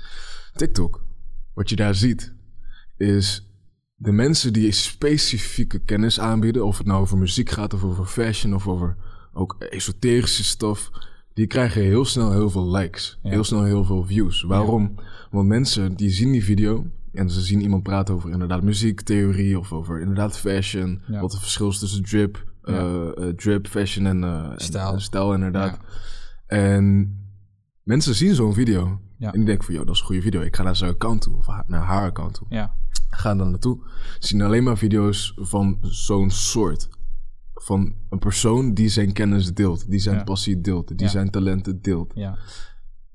TikTok, 0.55 1.03
wat 1.53 1.69
je 1.69 1.75
daar 1.75 1.95
ziet, 1.95 2.33
is 2.97 3.47
de 3.95 4.11
mensen 4.11 4.53
die 4.53 4.71
specifieke 4.71 5.79
kennis 5.79 6.19
aanbieden, 6.19 6.65
of 6.65 6.77
het 6.77 6.87
nou 6.87 7.01
over 7.01 7.17
muziek 7.17 7.49
gaat, 7.49 7.73
of 7.73 7.83
over 7.83 8.05
fashion, 8.05 8.53
of 8.55 8.67
over 8.67 8.95
ook 9.33 9.55
esoterische 9.69 10.43
stof, 10.43 10.91
die 11.33 11.47
krijgen 11.47 11.81
heel 11.81 12.05
snel 12.05 12.31
heel 12.31 12.49
veel 12.49 12.71
likes. 12.71 13.19
Ja. 13.23 13.29
Heel 13.29 13.43
snel 13.43 13.63
heel 13.63 13.83
veel 13.83 14.05
views. 14.05 14.41
Waarom? 14.43 14.95
Want 15.31 15.47
mensen 15.47 15.95
die 15.95 16.09
zien 16.09 16.31
die 16.31 16.43
video 16.43 16.85
en 17.13 17.29
ze 17.29 17.41
zien 17.41 17.61
iemand 17.61 17.83
praten 17.83 18.15
over 18.15 18.29
inderdaad 18.31 18.63
muziektheorie 18.63 19.59
of 19.59 19.71
over 19.73 19.99
inderdaad 19.99 20.37
fashion, 20.37 21.01
Ja. 21.07 21.21
wat 21.21 21.31
het 21.31 21.41
verschil 21.41 21.69
is 21.69 21.79
tussen 21.79 22.03
drip, 22.03 22.45
eh, 22.63 23.07
eh, 23.07 23.35
drip, 23.35 23.67
fashion 23.67 24.05
en, 24.05 24.23
eh, 24.23 24.51
Stijl. 24.55 24.93
en 24.93 25.01
stijl 25.01 25.33
inderdaad. 25.33 25.79
En 26.47 27.15
mensen 27.91 28.15
zien 28.15 28.35
zo'n 28.35 28.53
video 28.53 28.99
Ja. 29.17 29.31
en 29.31 29.37
die 29.37 29.45
denken 29.45 29.65
van, 29.65 29.73
joh, 29.75 29.85
dat 29.85 29.93
is 29.95 29.99
een 30.01 30.05
goede 30.07 30.21
video. 30.21 30.41
Ik 30.41 30.55
ga 30.55 30.63
naar 30.63 30.75
zijn 30.75 30.91
account 30.91 31.21
toe 31.21 31.35
of 31.37 31.47
naar 31.67 31.83
haar 31.83 32.03
account 32.09 32.33
toe. 32.33 32.47
Ja. 32.49 32.73
Gaan 33.09 33.37
dan 33.37 33.49
naartoe. 33.49 33.79
Zien 34.19 34.41
alleen 34.41 34.63
maar 34.63 34.77
video's 34.77 35.33
van 35.35 35.77
zo'n 35.81 36.29
soort. 36.29 36.89
Van 37.53 37.93
een 38.09 38.19
persoon 38.19 38.73
die 38.73 38.89
zijn 38.89 39.13
kennis 39.13 39.53
deelt, 39.53 39.89
die 39.89 39.99
zijn 39.99 40.15
Ja. 40.15 40.23
passie 40.23 40.61
deelt, 40.61 40.97
die 40.97 41.07
zijn 41.07 41.29
talenten 41.29 41.81
deelt. 41.81 42.11
Ja. 42.15 42.37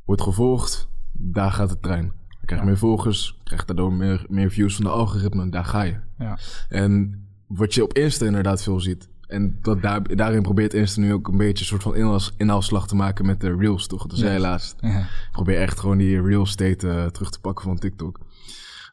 Wordt 0.05 0.23
gevolgd, 0.23 0.89
daar 1.13 1.53
gaat 1.53 1.69
de 1.69 1.81
trein. 1.81 2.13
Je 2.41 2.47
krijgt 2.47 2.65
meer 2.65 2.79
volgers, 2.79 3.39
krijgt 3.45 3.67
daardoor 3.67 3.93
meer, 3.93 4.27
meer 4.29 4.51
views 4.51 4.75
van 4.75 4.85
de 4.85 4.91
algoritme, 4.91 5.49
daar 5.49 5.65
ga 5.65 5.83
je. 5.83 5.97
Ja. 6.19 6.39
En 6.69 7.25
wat 7.47 7.75
je 7.75 7.83
op 7.83 7.93
Insta 7.93 8.27
inderdaad 8.27 8.63
veel 8.63 8.81
ziet. 8.81 9.09
En 9.27 9.59
dat 9.63 9.83
daar, 9.83 10.17
daarin 10.17 10.43
probeert 10.43 10.75
Insta 10.75 11.01
nu 11.01 11.13
ook 11.13 11.29
een 11.29 11.37
beetje 11.37 11.59
een 11.59 11.69
soort 11.69 11.83
van 11.83 11.97
inhals- 11.97 12.35
inhaalslag 12.37 12.89
te 12.89 12.95
maken 12.97 13.27
met 13.27 13.41
de 13.41 13.57
reels, 13.57 13.87
toch? 13.87 14.07
Je 14.17 14.25
Yes. 14.25 14.41
laatst. 14.41 14.77
Ja. 14.81 14.99
Ik 14.99 15.29
probeer 15.33 15.61
echt 15.61 15.81
gewoon 15.81 15.99
die 15.99 16.23
real 16.23 16.43
estate 16.43 16.89
eh, 16.91 17.07
terug 17.07 17.31
te 17.31 17.41
pakken 17.41 17.65
van 17.65 17.79
TikTok. 17.79 18.21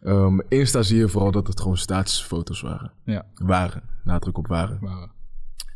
Ehm, 0.02 0.40
Insta 0.50 0.82
zie 0.82 0.98
je 0.98 1.10
vooral 1.10 1.32
dat 1.32 1.48
het 1.48 1.62
gewoon 1.62 1.78
statusfoto's 1.78 2.62
waren. 2.62 2.92
Ja. 3.06 3.26
Waren, 3.36 3.84
nadruk 4.04 4.38
op 4.38 4.48
waren. 4.48 4.78
Maar, 4.82 5.10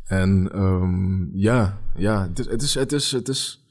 En 0.04 0.50
ehm, 0.52 1.36
ja, 1.38 1.78
ja 1.96 2.28
het, 2.28 2.38
is, 2.38 2.46
het, 2.46 2.62
is, 2.62 2.74
het, 2.74 2.92
is, 2.92 3.12
het, 3.12 3.28
is, 3.28 3.62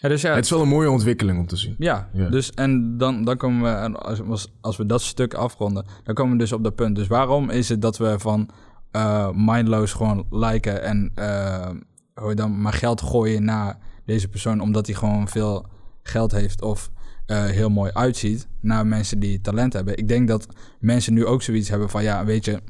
ja, 0.00 0.08
dus 0.08 0.22
ja, 0.22 0.34
het 0.34 0.44
is 0.44 0.50
wel 0.50 0.62
een 0.62 0.68
mooie 0.68 0.90
ontwikkeling 0.90 1.38
om 1.38 1.46
te 1.46 1.56
zien. 1.56 1.74
ja, 1.78 2.08
Ja. 2.12 2.28
dus 2.28 2.50
en 2.52 2.98
dan, 2.98 3.24
dan 3.24 3.36
komen 3.36 3.62
we, 3.90 3.98
als- 3.98 4.48
als 4.60 4.76
we 4.76 4.86
dat 4.86 5.02
stuk 5.02 5.34
afronden, 5.34 5.84
dan 6.04 6.14
komen 6.14 6.32
we 6.32 6.38
dus 6.38 6.52
op 6.52 6.64
dat 6.64 6.74
punt. 6.74 6.96
Dus 6.96 7.06
waarom 7.06 7.50
is 7.50 7.68
het 7.68 7.82
dat 7.82 7.98
we 7.98 8.18
van 8.18 8.50
eh 8.90 9.28
mindloos 9.34 9.92
gewoon 9.92 10.26
liken 10.30 10.82
en 10.82 11.10
eh, 11.14 11.70
hoe 12.14 12.34
dan 12.34 12.60
maar 12.60 12.72
geld 12.72 13.02
gooien 13.02 13.44
naar 13.44 13.78
deze 14.04 14.28
persoon, 14.28 14.60
omdat 14.60 14.86
hij 14.86 14.94
gewoon 14.94 15.28
veel 15.28 15.66
geld 16.02 16.32
heeft 16.32 16.62
of 16.62 16.90
eh, 17.26 17.44
heel 17.44 17.70
mooi 17.70 17.92
uitziet, 17.92 18.48
naar 18.60 18.86
mensen 18.86 19.18
die 19.18 19.40
talent 19.40 19.72
hebben. 19.72 19.96
Ik 19.96 20.08
denk 20.08 20.28
dat 20.28 20.46
mensen 20.80 21.14
nu 21.14 21.26
ook 21.26 21.42
zoiets 21.42 21.68
hebben 21.68 21.90
van, 21.90 22.02
ja, 22.02 22.24
weet 22.24 22.44
je, 22.44 22.60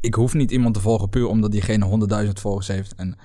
ik 0.00 0.14
hoef 0.14 0.34
niet 0.34 0.50
iemand 0.50 0.74
te 0.74 0.80
volgen 0.80 1.08
puur 1.08 1.26
omdat 1.26 1.52
diegene 1.52 2.06
100.000 2.26 2.30
volgers 2.32 2.68
heeft 2.68 2.94
en 2.94 3.16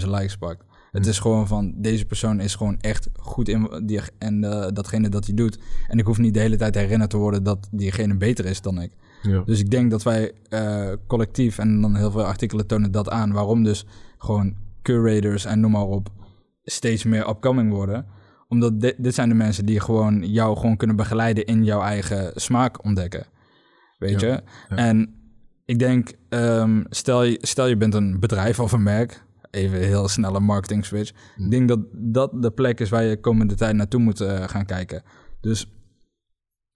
10.000 0.00 0.08
likes 0.08 0.36
pakt. 0.36 0.64
Het 0.92 1.06
is 1.06 1.18
gewoon 1.18 1.46
van, 1.46 1.72
deze 1.76 2.04
persoon 2.04 2.40
is 2.40 2.54
gewoon 2.54 2.80
echt 2.80 3.08
goed 3.18 3.48
in 3.48 3.82
die, 3.86 4.00
en 4.18 4.40
datgene 4.74 5.08
dat 5.08 5.26
hij 5.26 5.34
doet. 5.34 5.58
En 5.88 5.98
ik 5.98 6.06
hoef 6.06 6.18
niet 6.18 6.34
de 6.34 6.40
hele 6.40 6.56
tijd 6.56 6.74
herinnerd 6.74 7.10
te 7.10 7.16
worden 7.16 7.42
dat 7.42 7.68
diegene 7.70 8.16
beter 8.16 8.44
is 8.44 8.60
dan 8.60 8.80
ik. 8.80 8.92
Ja. 9.30 9.42
Dus 9.44 9.60
ik 9.60 9.70
denk 9.70 9.90
dat 9.90 10.02
wij 10.02 10.32
eh, 10.48 10.92
collectief, 11.06 11.58
en 11.58 11.80
dan 11.80 11.94
heel 11.96 12.10
veel 12.10 12.24
artikelen 12.24 12.66
tonen 12.66 12.90
dat 12.92 13.10
aan, 13.10 13.32
waarom 13.32 13.62
dus 13.62 13.86
gewoon 14.18 14.56
curators 14.82 15.44
en 15.44 15.60
noem 15.60 15.70
maar 15.70 15.82
op 15.86 16.08
steeds 16.62 17.04
meer 17.04 17.28
upcoming 17.28 17.72
worden. 17.72 18.06
Omdat 18.48 18.80
di- 18.80 18.92
dit 18.96 19.14
zijn 19.14 19.28
de 19.28 19.34
mensen 19.34 19.66
die 19.66 19.80
gewoon 19.80 20.26
jou 20.30 20.56
gewoon 20.56 20.76
kunnen 20.76 20.96
begeleiden 20.96 21.44
in 21.44 21.64
jouw 21.64 21.80
eigen 21.82 22.32
smaak 22.34 22.84
ontdekken. 22.84 23.26
Weet 23.98 24.20
Ja, 24.20 24.26
je? 24.28 24.42
ja. 24.68 24.76
En 24.76 25.14
ik 25.64 25.78
denk, 25.78 26.12
ehm, 26.28 26.82
stel, 26.88 27.22
je, 27.22 27.38
stel 27.40 27.66
je 27.66 27.76
bent 27.76 27.94
een 27.94 28.20
bedrijf 28.20 28.60
of 28.60 28.72
een 28.72 28.82
merk, 28.82 29.24
even 29.50 29.78
heel 29.78 30.08
snelle 30.08 30.40
marketing 30.40 30.84
switch. 30.84 31.12
Hm. 31.36 31.44
Ik 31.44 31.50
denk 31.50 31.68
dat 31.68 31.80
dat 31.92 32.42
de 32.42 32.50
plek 32.50 32.80
is 32.80 32.88
waar 32.90 33.02
je 33.04 33.20
komende 33.20 33.54
tijd 33.54 33.74
naartoe 33.76 34.00
moet 34.00 34.20
eh, 34.20 34.48
gaan 34.48 34.66
kijken. 34.66 35.02
Dus 35.40 35.68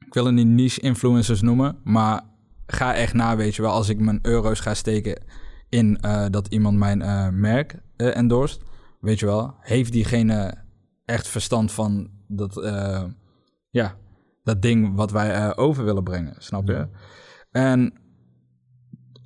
ik 0.06 0.14
wil 0.14 0.24
het 0.24 0.34
niet 0.34 0.46
niche 0.46 0.80
influencers 0.80 1.40
noemen, 1.42 1.76
maar 1.84 2.22
ga 2.70 2.94
echt 2.94 3.14
na, 3.14 3.36
weet 3.36 3.54
je 3.54 3.62
wel, 3.62 3.70
als 3.70 3.88
ik 3.88 4.00
mijn 4.00 4.18
euro's 4.22 4.60
ga 4.60 4.74
steken 4.74 5.22
in 5.68 6.00
eh, 6.00 6.26
dat 6.30 6.46
iemand 6.46 6.78
mijn 6.78 7.02
eh, 7.02 7.28
merk 7.28 7.76
eh 7.96 8.16
endorst, 8.16 8.62
weet 9.00 9.18
je 9.18 9.26
wel, 9.26 9.54
heeft 9.60 9.92
diegene 9.92 10.54
echt 11.04 11.28
verstand 11.28 11.72
van 11.72 12.10
dat, 12.26 12.54
ja, 13.70 13.96
dat 14.42 14.62
ding 14.62 14.94
wat 14.94 15.10
wij 15.10 15.56
over 15.56 15.84
willen 15.84 16.04
brengen, 16.04 16.34
snap 16.38 16.66
je? 16.66 16.72
Ja. 16.72 16.88
En 17.50 17.92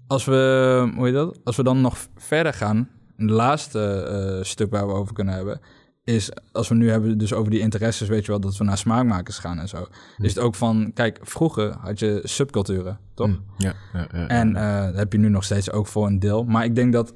als 0.06 0.24
we, 0.24 0.92
hoe 0.94 1.04
heet 1.04 1.14
dat? 1.14 1.40
Als 1.44 1.56
we 1.56 1.62
dan 1.62 1.80
nog 1.80 1.96
verder 2.16 2.52
gaan, 2.52 2.88
het 3.16 3.30
laatste 3.30 4.40
stuk 4.42 4.70
waar 4.70 4.86
we 4.86 4.92
over 4.92 5.14
kunnen 5.14 5.34
hebben, 5.34 5.60
is 6.04 6.30
als 6.52 6.68
we 6.68 6.74
nu 6.74 6.90
hebben 6.90 7.18
dus 7.18 7.32
over 7.32 7.50
die 7.50 7.60
interesses, 7.60 8.08
weet 8.08 8.24
je 8.24 8.30
wel, 8.30 8.40
dat 8.40 8.56
we 8.56 8.64
naar 8.64 8.78
smaakmakers 8.78 9.38
gaan 9.38 9.58
en 9.58 9.68
zo. 9.68 9.86
Is 10.18 10.34
het 10.34 10.44
ook 10.44 10.54
van, 10.54 10.90
kijk, 10.94 11.18
vroeger 11.22 11.76
had 11.78 11.98
je 11.98 12.20
subculturen, 12.24 12.98
toch? 13.14 13.26
Hm, 13.26 13.34
Ja, 13.56 13.74
ja, 13.92 14.08
ja. 14.12 14.28
En 14.28 14.52
dat 14.86 14.94
heb 14.96 15.12
je 15.12 15.18
nu 15.18 15.28
nog 15.28 15.44
steeds 15.44 15.70
ook 15.70 15.86
voor 15.86 16.06
een 16.06 16.18
deel. 16.18 16.44
Maar 16.44 16.64
ik 16.64 16.74
denk 16.74 16.92
dat 16.92 17.14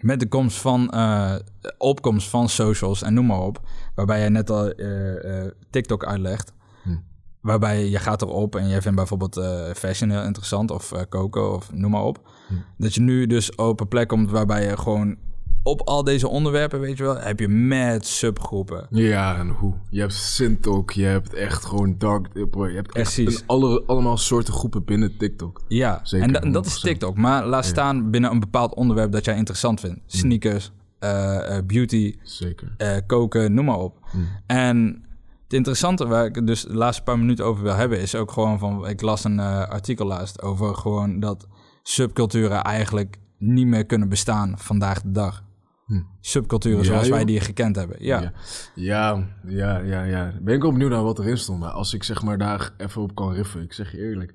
met 0.00 0.20
de 0.20 0.28
komst 0.28 0.58
van 0.58 0.90
eh, 0.90 1.34
opkomst 1.78 2.28
van 2.28 2.48
socials 2.48 3.02
en 3.02 3.14
noem 3.14 3.26
maar 3.26 3.40
op, 3.40 3.60
waarbij 3.94 4.18
jij 4.18 4.28
net 4.28 4.50
al 4.50 4.70
eh, 4.70 5.50
TikTok 5.70 6.04
uitlegt, 6.04 6.52
Hm. 6.82 6.96
waarbij 7.40 7.88
je 7.88 7.98
gaat 7.98 8.22
erop 8.22 8.56
en 8.56 8.68
jij 8.68 8.82
vindt 8.82 8.96
bijvoorbeeld 8.96 9.40
fashion 9.76 10.10
heel 10.10 10.22
interessant 10.22 10.70
of 10.70 10.92
koken 11.08 11.52
of 11.54 11.72
noem 11.72 11.90
maar 11.90 12.02
op, 12.02 12.30
dat 12.78 12.94
je 12.94 13.00
nu 13.00 13.26
dus 13.26 13.54
op 13.54 13.80
een 13.80 13.88
plek 13.88 14.08
komt 14.08 14.30
waarbij 14.30 14.64
je 14.68 14.76
gewoon 14.76 15.16
op 15.66 15.80
al 15.82 16.04
deze 16.04 16.28
onderwerpen, 16.28 16.80
weet 16.80 16.96
je 16.96 17.02
wel, 17.02 17.18
heb 17.18 17.40
je 17.40 17.48
met 17.48 18.06
subgroepen. 18.06 18.86
Ja, 18.90 19.36
en 19.38 19.48
hoe? 19.48 19.74
Je 19.90 20.00
hebt 20.00 20.12
Syntalk, 20.14 20.90
je 20.90 21.04
hebt 21.04 21.34
echt 21.34 21.64
gewoon 21.64 21.94
Dark... 21.98 22.26
Je 22.34 22.72
hebt 22.74 22.94
echt 22.94 23.18
een- 23.18 23.38
alle, 23.46 23.82
allemaal 23.86 24.16
soorten 24.16 24.54
groepen 24.54 24.84
binnen 24.84 25.16
TikTok. 25.16 25.60
Ja, 25.68 26.00
Zeker, 26.02 26.26
en, 26.26 26.32
da- 26.32 26.40
en 26.40 26.52
dat 26.52 26.66
is 26.66 26.78
100%. 26.78 26.80
TikTok. 26.80 27.16
Maar 27.16 27.46
laat 27.46 27.64
staan 27.64 28.10
binnen 28.10 28.30
een 28.30 28.40
bepaald 28.40 28.74
onderwerp 28.74 29.12
dat 29.12 29.24
jij 29.24 29.36
interessant 29.36 29.80
vindt. 29.80 30.00
Sneakers, 30.06 30.70
eh, 30.98 31.56
eh, 31.56 31.64
beauty, 31.66 32.14
Zeker. 32.22 32.74
eh, 32.76 32.96
koken, 33.06 33.54
noem 33.54 33.64
maar 33.64 33.78
op. 33.78 33.98
Mm. 34.12 34.26
En 34.46 35.04
het 35.44 35.52
interessante 35.52 36.06
waar 36.06 36.24
ik 36.24 36.34
het 36.34 36.46
dus 36.46 36.62
de 36.62 36.74
laatste 36.76 37.02
paar 37.02 37.18
minuten 37.18 37.44
over 37.44 37.62
wil 37.62 37.74
hebben... 37.74 38.00
is 38.00 38.14
ook 38.14 38.32
gewoon 38.32 38.58
van... 38.58 38.88
Ik 38.88 39.00
las 39.00 39.24
een 39.24 39.40
eh, 39.40 39.68
artikel 39.68 40.06
laatst 40.06 40.42
over 40.42 40.74
gewoon 40.74 41.20
dat 41.20 41.46
subculturen 41.82 42.62
eigenlijk 42.62 43.16
niet 43.38 43.66
meer 43.66 43.86
kunnen 43.86 44.08
bestaan 44.08 44.54
vandaag 44.58 45.02
de 45.02 45.10
dag. 45.10 45.44
Hm. 45.86 46.02
subculturen 46.20 46.78
Ja, 46.78 46.84
zoals 46.84 47.08
wij 47.08 47.24
die 47.24 47.40
gekend 47.40 47.76
hebben. 47.76 47.96
Ja, 48.04 48.20
Ja, 48.20 48.32
ja, 48.74 49.26
ja, 49.46 49.78
ja. 49.78 50.02
ja. 50.04 50.32
Ben 50.42 50.54
ik 50.54 50.62
wel 50.62 50.72
benieuwd 50.72 50.90
naar 50.90 51.02
wat 51.02 51.18
erin 51.18 51.38
stond. 51.38 51.60
Maar 51.60 51.70
als 51.70 51.94
ik 51.94 52.02
zeg 52.02 52.22
maar 52.22 52.38
daar 52.38 52.72
even 52.76 53.02
op 53.02 53.14
kan 53.14 53.32
riffen, 53.32 53.62
ik 53.62 53.72
zeg 53.72 53.92
je 53.92 53.98
eerlijk. 53.98 54.34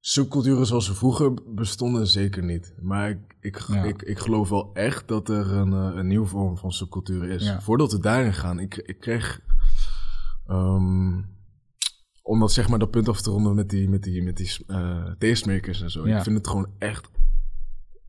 Subculturen 0.00 0.66
zoals 0.66 0.86
ze 0.86 0.94
vroeger 0.94 1.54
bestonden 1.54 2.06
zeker 2.06 2.42
niet. 2.44 2.74
Maar 2.80 3.10
ik, 3.10 3.18
ik, 3.40 3.58
Ja. 3.68 3.82
ik, 3.84 4.02
ik 4.02 4.18
geloof 4.18 4.48
wel 4.48 4.70
echt 4.74 5.08
dat 5.08 5.28
er 5.28 5.52
een, 5.52 5.72
eh, 5.72 5.96
een 5.96 6.06
nieuwe 6.06 6.26
vorm 6.26 6.56
van 6.58 6.72
subcultuur 6.72 7.24
is. 7.28 7.44
Voordat 7.60 7.92
we 7.92 7.98
daarin 8.00 8.34
gaan, 8.34 8.58
ik, 8.58 8.76
ik 8.76 9.00
kreeg... 9.00 9.40
ehm, 10.46 11.22
om 12.22 12.40
dat 12.40 12.52
zeg 12.52 12.68
maar 12.68 12.78
dat 12.78 12.90
punt 12.90 13.08
af 13.08 13.20
te 13.20 13.30
ronden 13.30 13.54
met 13.54 13.68
die, 13.70 13.88
met 13.88 14.02
die, 14.02 14.22
met 14.22 14.36
die 14.36 14.50
tastemakers 15.18 15.82
en 15.82 15.90
zo. 15.90 16.04
Ik 16.04 16.22
vind 16.22 16.36
het 16.36 16.48
gewoon 16.48 16.68
echt, 16.78 17.10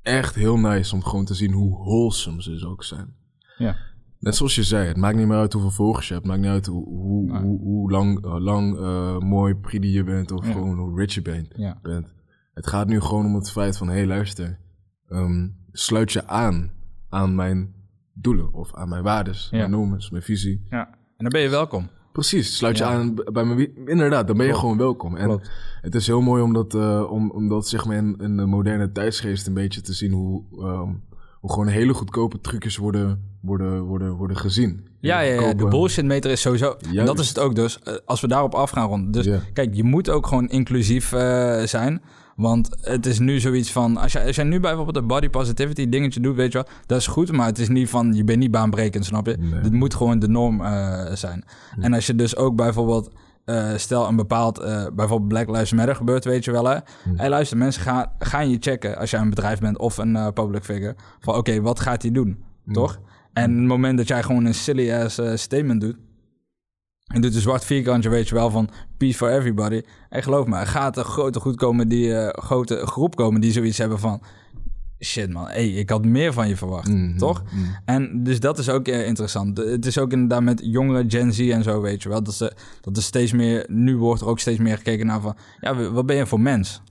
echt 0.05 0.35
heel 0.35 0.57
nice 0.57 0.95
om 0.95 1.03
gewoon 1.03 1.25
te 1.25 1.33
zien 1.33 1.51
hoe 1.51 1.71
wholesome 1.77 2.41
ze 2.41 2.67
ook 2.67 2.83
zijn. 2.83 3.13
ja. 3.57 3.75
Net 4.19 4.35
zoals 4.35 4.55
je 4.55 4.63
zei, 4.63 4.87
het 4.87 4.97
maakt 4.97 5.17
niet 5.17 5.27
meer 5.27 5.37
uit 5.37 5.53
hoeveel 5.53 5.71
volgers 5.71 6.07
je 6.07 6.13
hebt. 6.13 6.25
Het 6.25 6.35
maakt 6.35 6.45
niet 6.45 6.55
uit 6.55 6.65
hoe, 6.65 6.85
hoe, 6.85 7.31
Nee. 7.31 7.41
hoe, 7.41 7.59
hoe 7.59 7.91
lang, 7.91 8.25
eh, 8.25 8.35
lang 8.39 8.77
eh, 8.77 9.17
mooi, 9.19 9.55
pretty 9.55 9.87
je 9.87 10.03
bent 10.03 10.31
of 10.31 10.45
Ja. 10.47 10.51
gewoon 10.51 10.77
hoe 10.77 10.99
rich 10.99 11.13
je 11.13 11.21
bent, 11.21 11.53
ja. 11.55 11.79
bent. 11.81 12.13
Het 12.53 12.67
gaat 12.67 12.87
nu 12.87 12.99
gewoon 12.99 13.25
om 13.25 13.35
het 13.35 13.51
feit 13.51 13.77
van, 13.77 13.87
hé 13.87 13.93
hey, 13.93 14.05
luister, 14.07 14.59
ehm, 15.07 15.47
sluit 15.71 16.11
je 16.11 16.27
aan 16.27 16.71
aan 17.09 17.35
mijn 17.35 17.73
doelen 18.13 18.53
of 18.53 18.73
aan 18.75 18.89
mijn 18.89 19.03
waardes, 19.03 19.47
Ja. 19.51 19.57
mijn 19.57 19.71
normen, 19.71 20.03
mijn 20.11 20.23
visie. 20.23 20.65
ja. 20.69 20.87
En 20.87 20.97
dan 21.23 21.29
ben 21.29 21.41
je 21.41 21.49
welkom. 21.49 21.87
Precies, 22.15 22.57
sluit 22.57 22.77
je 22.77 22.83
Ja. 22.83 22.89
aan 22.89 23.13
bij 23.33 23.45
mijn... 23.45 23.87
Inderdaad, 23.87 24.27
dan 24.27 24.37
ben 24.37 24.45
je 24.45 24.51
Klopt. 24.51 24.59
gewoon 24.67 24.77
welkom. 24.77 25.15
En 25.15 25.25
Klopt. 25.27 25.49
het 25.81 25.95
is 25.95 26.07
heel 26.07 26.21
mooi 26.21 26.41
om 26.41 26.53
dat, 26.53 26.73
eh, 26.75 27.11
om, 27.11 27.31
om 27.31 27.47
dat 27.49 27.67
zeg 27.67 27.85
maar 27.85 27.95
in, 27.97 28.15
in 28.21 28.37
de 28.37 28.45
moderne 28.45 28.91
tijdsgeest 28.91 29.47
een 29.47 29.53
beetje 29.53 29.81
te 29.81 29.93
zien 29.93 30.11
hoe, 30.11 30.43
ehm, 30.59 30.89
hoe 31.45 31.53
gewoon 31.53 31.67
hele 31.69 31.93
goedkope 31.93 32.41
trucjes 32.41 32.77
worden, 32.77 33.21
worden, 33.41 33.81
worden, 33.81 34.13
worden 34.13 34.37
gezien. 34.37 34.87
Ja, 34.99 35.19
ja, 35.19 35.31
ja, 35.33 35.39
de 35.39 35.45
Goedkope- 35.45 35.69
bullshit 35.69 36.05
meter 36.05 36.31
is 36.31 36.41
sowieso. 36.41 36.75
En 36.95 37.05
dat 37.05 37.19
is 37.19 37.27
het 37.27 37.39
ook 37.39 37.55
dus. 37.55 37.79
eh, 37.79 37.93
Als 38.05 38.21
we 38.21 38.27
daarop 38.27 38.53
af 38.55 38.69
gaan 38.69 38.87
ronden. 38.87 39.11
Dus 39.11 39.39
kijk, 39.53 39.75
je 39.75 39.83
moet 39.83 40.09
ook 40.09 40.27
gewoon 40.27 40.47
inclusief 40.49 41.13
eh, 41.13 41.61
zijn. 41.61 42.01
Want 42.35 42.69
het 42.81 43.05
is 43.05 43.19
nu 43.19 43.39
zoiets 43.39 43.71
van. 43.71 43.97
Als 43.97 44.11
jij, 44.11 44.25
als 44.27 44.35
jij 44.35 44.45
nu 44.45 44.59
bijvoorbeeld 44.59 44.95
een 44.97 45.07
body 45.07 45.29
positivity 45.29 45.89
dingetje 45.89 46.19
doet, 46.19 46.35
weet 46.35 46.51
je 46.51 46.57
wel. 46.57 46.67
Dat 46.85 46.99
is 46.99 47.07
goed, 47.07 47.31
maar 47.31 47.45
het 47.45 47.59
is 47.59 47.67
niet 47.69 47.89
van. 47.89 48.13
Je 48.13 48.23
bent 48.23 48.39
niet 48.39 48.51
baanbrekend, 48.51 49.05
snap 49.05 49.25
je? 49.25 49.37
Nee. 49.37 49.61
Dit 49.61 49.71
moet 49.71 49.93
gewoon 49.95 50.19
de 50.19 50.27
norm 50.27 50.61
eh, 50.61 51.11
zijn. 51.13 51.43
En 51.79 51.93
als 51.93 52.07
je 52.07 52.15
dus 52.15 52.35
ook 52.35 52.55
bijvoorbeeld. 52.55 53.11
Eh, 53.45 53.71
stel 53.75 54.07
een 54.07 54.15
bepaald, 54.15 54.59
eh, 54.59 54.85
bijvoorbeeld 54.93 55.27
Black 55.27 55.47
Lives 55.47 55.73
Matter 55.73 55.95
gebeurt, 55.95 56.25
weet 56.25 56.45
je 56.45 56.51
wel 56.51 56.65
hè. 56.65 56.77
Hey, 57.15 57.29
luister, 57.29 57.57
mensen 57.57 57.81
gaan, 57.81 58.11
gaan 58.19 58.49
je 58.49 58.57
checken 58.59 58.97
als 58.97 59.09
jij 59.09 59.19
een 59.19 59.29
bedrijf 59.29 59.59
bent 59.59 59.77
of 59.77 59.97
een 59.97 60.15
eh, 60.15 60.27
public 60.27 60.63
figure. 60.63 60.95
Van 61.19 61.35
oké, 61.35 61.61
wat 61.61 61.79
gaat 61.79 62.01
hij 62.01 62.11
doen? 62.11 62.43
Toch? 62.71 62.99
En 63.33 63.57
het 63.57 63.67
moment 63.67 63.97
dat 63.97 64.07
jij 64.07 64.23
gewoon 64.23 64.45
een 64.45 64.53
silly 64.53 64.93
ass 64.93 65.19
statement 65.33 65.81
doet. 65.81 65.95
En 67.13 67.21
doet 67.21 67.35
een 67.35 67.41
zwart 67.41 67.65
vierkantje, 67.65 68.09
weet 68.09 68.27
je 68.27 68.35
wel, 68.35 68.49
van 68.49 68.69
peace 68.97 69.17
for 69.17 69.29
everybody. 69.29 69.81
En 70.09 70.23
geloof 70.23 70.45
me, 70.45 70.57
er 70.57 70.67
gaat 70.67 70.97
een 70.97 71.03
grote, 71.03 71.39
goed 71.39 71.55
komen 71.55 71.87
die, 71.87 72.29
grote 72.31 72.85
groep 72.85 73.15
komen 73.15 73.41
die 73.41 73.51
zoiets 73.51 73.77
hebben 73.77 73.99
van... 73.99 74.21
Shit 74.99 75.33
man, 75.33 75.47
hey, 75.47 75.69
ik 75.69 75.89
had 75.89 76.05
meer 76.05 76.33
van 76.33 76.47
je 76.47 76.55
verwacht, 76.57 76.87
Mhm, 76.87 77.17
toch? 77.17 77.43
mhm. 77.43 77.63
En 77.85 78.23
dus 78.23 78.39
dat 78.39 78.57
is 78.59 78.69
ook 78.69 78.87
eh, 78.87 79.07
interessant. 79.07 79.57
Het 79.57 79.85
is 79.85 79.97
ook 79.97 80.11
inderdaad 80.11 80.41
met 80.43 80.61
jongere 80.63 81.05
Gen 81.07 81.33
Z 81.33 81.39
en 81.49 81.63
zo, 81.63 81.81
weet 81.81 82.03
je 82.03 82.09
wel. 82.09 82.23
Dat, 82.23 82.33
ze, 82.33 82.53
dat 82.81 82.97
er 82.97 83.03
steeds 83.03 83.31
meer, 83.31 83.65
nu 83.69 83.97
wordt 83.97 84.21
er 84.21 84.27
ook 84.27 84.39
steeds 84.39 84.59
meer 84.59 84.77
gekeken 84.77 85.05
naar 85.05 85.21
van... 85.21 85.35
Ja, 85.59 85.89
wat 85.89 86.05
ben 86.05 86.15
je 86.15 86.25
voor 86.25 86.39
mens? 86.39 86.81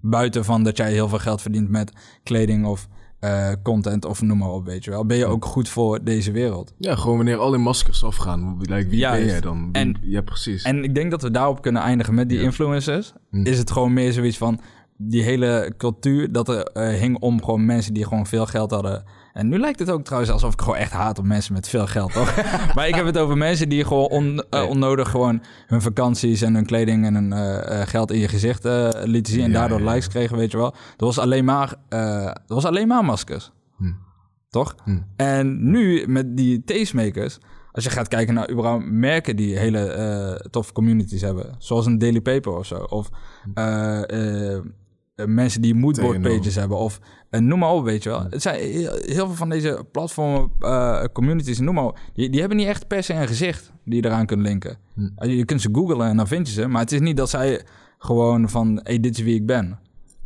Buiten 0.00 0.44
van 0.44 0.62
dat 0.62 0.76
jij 0.76 0.92
heel 0.92 1.08
veel 1.08 1.18
geld 1.18 1.42
verdient 1.42 1.68
met 1.68 1.92
kleding 2.22 2.66
of 2.66 2.88
eh, 3.18 3.48
content 3.62 4.04
of 4.04 4.22
noem 4.22 4.38
maar 4.38 4.48
op, 4.50 4.64
weet 4.64 4.84
je 4.84 4.90
wel. 4.90 5.06
Ben 5.06 5.16
je 5.16 5.26
ook 5.26 5.44
goed 5.44 5.68
voor 5.68 6.04
deze 6.04 6.30
wereld? 6.32 6.74
Ja, 6.78 6.94
gewoon 6.96 7.16
wanneer 7.16 7.36
al 7.36 7.50
die 7.50 7.58
maskers 7.60 8.04
afgaan. 8.04 8.56
Like, 8.58 8.88
wie 8.88 9.00
ben 9.08 9.24
jij 9.26 9.40
dan? 9.40 9.68
En- 9.72 9.96
ja, 10.00 10.20
precies. 10.20 10.62
En 10.62 10.84
ik 10.84 10.94
denk 10.94 11.10
dat 11.10 11.22
we 11.22 11.30
daarop 11.30 11.62
kunnen 11.62 11.82
eindigen 11.82 12.14
met 12.14 12.28
die 12.28 12.38
Ja. 12.38 12.44
influencers. 12.44 13.12
Is 13.30 13.58
het 13.58 13.70
gewoon 13.70 13.92
meer 13.92 14.12
zoiets 14.12 14.36
van 14.38 14.60
die 15.00 15.22
hele 15.22 15.72
cultuur 15.76 16.32
dat 16.32 16.48
er 16.48 16.62
eh, 16.62 16.98
hing 17.00 17.18
om 17.18 17.44
gewoon 17.44 17.66
mensen 17.66 17.94
die 17.94 18.04
gewoon 18.04 18.26
veel 18.26 18.46
geld 18.46 18.70
hadden. 18.70 19.04
En 19.32 19.48
nu 19.48 19.58
lijkt 19.58 19.78
het 19.78 19.90
ook 19.90 20.04
trouwens 20.04 20.32
alsof 20.32 20.52
ik 20.52 20.60
gewoon 20.60 20.76
echt 20.76 20.92
haat 20.92 21.18
op 21.18 21.24
mensen 21.24 21.52
met 21.52 21.68
veel 21.68 21.86
geld, 21.86 22.12
toch? 22.12 22.34
maar 22.74 22.88
ik 22.88 22.94
heb 22.94 23.06
het 23.06 23.18
over 23.18 23.36
mensen 23.36 23.68
die 23.68 23.84
gewoon 23.84 24.08
on- 24.08 24.42
eh, 24.50 24.68
onnodig 24.68 25.10
gewoon 25.10 25.42
hun 25.66 25.82
vakanties 25.82 26.42
en 26.42 26.54
hun 26.54 26.66
kleding 26.66 27.04
en 27.06 27.14
hun 27.14 27.32
eh, 27.32 27.86
geld 27.86 28.10
in 28.10 28.18
je 28.18 28.28
gezicht 28.28 28.64
lieten 29.04 29.32
zien 29.32 29.44
en 29.44 29.52
daardoor 29.52 29.78
ja, 29.78 29.84
ja. 29.84 29.90
likes 29.90 30.08
kregen, 30.08 30.36
weet 30.36 30.50
je 30.50 30.56
wel. 30.56 30.70
Dat 30.70 31.14
was 31.14 31.18
alleen 31.18 31.44
maar, 31.44 31.74
dat 31.88 32.42
was 32.46 32.64
alleen 32.64 32.88
maar 32.88 33.04
maskers. 33.04 33.52
Hm. 33.76 33.92
Toch? 34.50 34.74
Hm. 34.84 34.98
En 35.16 35.70
nu 35.70 36.04
met 36.06 36.36
die 36.36 36.64
tastemakers, 36.64 37.38
als 37.72 37.84
je 37.84 37.90
gaat 37.90 38.08
kijken 38.08 38.34
naar 38.34 38.50
überhaupt 38.50 38.84
merken 38.90 39.36
die 39.36 39.58
hele 39.58 39.78
eh 39.78 40.50
toffe 40.50 40.72
communities 40.72 41.20
hebben, 41.20 41.54
zoals 41.58 41.86
een 41.86 41.98
Daily 41.98 42.20
Paper 42.20 42.52
of 42.56 42.66
zo, 42.66 42.74
of 42.74 43.08
eh, 43.54 44.00
mensen 45.26 45.62
die 45.62 45.74
moodboard 45.74 46.22
pages 46.22 46.54
hebben, 46.54 46.78
of 46.78 47.00
eh, 47.30 47.40
noem 47.40 47.58
maar 47.58 47.70
op, 47.70 47.84
weet 47.84 48.02
je 48.02 48.08
wel. 48.08 48.26
Het 48.30 48.42
zijn 48.42 48.60
heel, 48.60 49.26
veel 49.26 49.34
van 49.34 49.48
deze 49.48 49.84
platformen, 49.92 50.50
eh, 50.60 51.04
communities, 51.12 51.58
noem 51.58 51.74
maar 51.74 51.84
op, 51.84 51.98
die, 52.14 52.30
die 52.30 52.40
hebben 52.40 52.58
niet 52.58 52.66
echt 52.66 52.86
per 52.86 53.02
se 53.02 53.14
een 53.14 53.26
gezicht 53.26 53.72
die 53.84 54.02
je 54.02 54.08
eraan 54.08 54.26
kunt 54.26 54.42
linken. 54.42 54.78
Hm. 54.94 55.08
Eh, 55.16 55.36
Je 55.36 55.44
kunt 55.44 55.60
ze 55.60 55.68
googlen 55.72 56.08
en 56.08 56.16
dan 56.16 56.26
vind 56.26 56.46
je 56.48 56.52
ze, 56.52 56.66
maar 56.66 56.80
het 56.80 56.92
is 56.92 57.00
niet 57.00 57.16
dat 57.16 57.30
zij 57.30 57.62
gewoon 57.98 58.48
van, 58.48 58.80
hey, 58.82 59.00
dit 59.00 59.18
is 59.18 59.24
wie 59.24 59.34
ik 59.34 59.46
ben. 59.46 59.78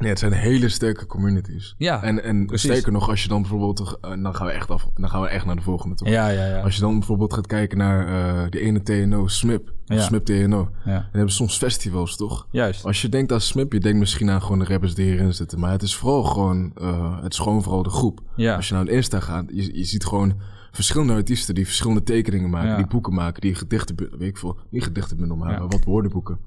Nee, 0.02 0.10
het 0.10 0.18
zijn 0.20 0.32
hele 0.32 0.68
sterke 0.68 1.06
communities. 1.06 1.74
Ja, 1.78 2.02
En, 2.02 2.22
en 2.22 2.46
precies. 2.46 2.70
sterker 2.70 2.92
nog, 2.92 3.08
als 3.08 3.22
je 3.22 3.28
dan 3.28 3.40
bijvoorbeeld... 3.40 3.98
eh, 4.00 4.10
dan, 4.22 4.34
gaan 4.34 4.46
we 4.46 4.52
echt 4.52 4.70
af, 4.70 4.88
dan 4.94 5.10
gaan 5.10 5.20
we 5.20 5.28
echt 5.28 5.44
naar 5.46 5.56
de 5.56 5.62
volgende 5.62 5.94
toe. 5.94 6.08
Ja, 6.08 6.28
ja, 6.28 6.46
ja. 6.46 6.60
Als 6.60 6.74
je 6.74 6.80
dan 6.80 6.98
bijvoorbeeld 6.98 7.32
gaat 7.32 7.46
kijken 7.46 7.78
naar 7.78 8.06
eh 8.06 8.50
de 8.50 8.60
ene 8.60 8.82
TNO, 8.82 9.26
SMIP. 9.26 9.72
Ja. 9.84 10.00
SMIP 10.00 10.24
TNO. 10.24 10.70
ja. 10.84 10.92
Dan 10.92 11.04
hebben 11.12 11.30
soms 11.32 11.56
festivals, 11.56 12.16
toch? 12.16 12.46
Juist. 12.50 12.84
Als 12.84 13.02
je 13.02 13.08
denkt 13.08 13.32
aan 13.32 13.40
SMIP, 13.40 13.72
je 13.72 13.80
denkt 13.80 13.98
misschien 13.98 14.30
aan 14.30 14.42
gewoon 14.42 14.58
de 14.58 14.64
rappers 14.64 14.94
die 14.94 15.04
hierin 15.06 15.34
zitten. 15.34 15.58
Maar 15.58 15.70
het 15.70 15.82
is 15.82 15.94
vooral 15.96 16.22
gewoon, 16.22 16.72
eh, 16.80 17.22
het 17.22 17.32
is 17.32 17.38
gewoon 17.38 17.62
vooral 17.62 17.82
de 17.82 17.90
groep. 17.90 18.20
Ja. 18.36 18.56
Als 18.56 18.68
je 18.68 18.74
naar 18.74 18.88
Insta 18.88 19.20
gaat, 19.20 19.44
je, 19.52 19.76
je 19.78 19.84
ziet 19.84 20.04
gewoon 20.04 20.34
verschillende 20.72 21.12
artiesten 21.12 21.54
die 21.54 21.64
verschillende 21.64 22.02
tekeningen 22.02 22.50
maken. 22.50 22.68
Ja. 22.70 22.76
Die 22.76 22.86
boeken 22.86 23.14
maken, 23.14 23.40
die 23.40 23.54
gedichten, 23.54 23.96
weet 23.96 24.28
ik 24.28 24.36
veel, 24.38 24.58
niet 24.70 24.82
gedichtenbundel 24.84 25.36
maken, 25.36 25.52
Ja. 25.54 25.58
maar 25.60 25.68
wat 25.68 25.84
woordenboeken. 25.84 26.38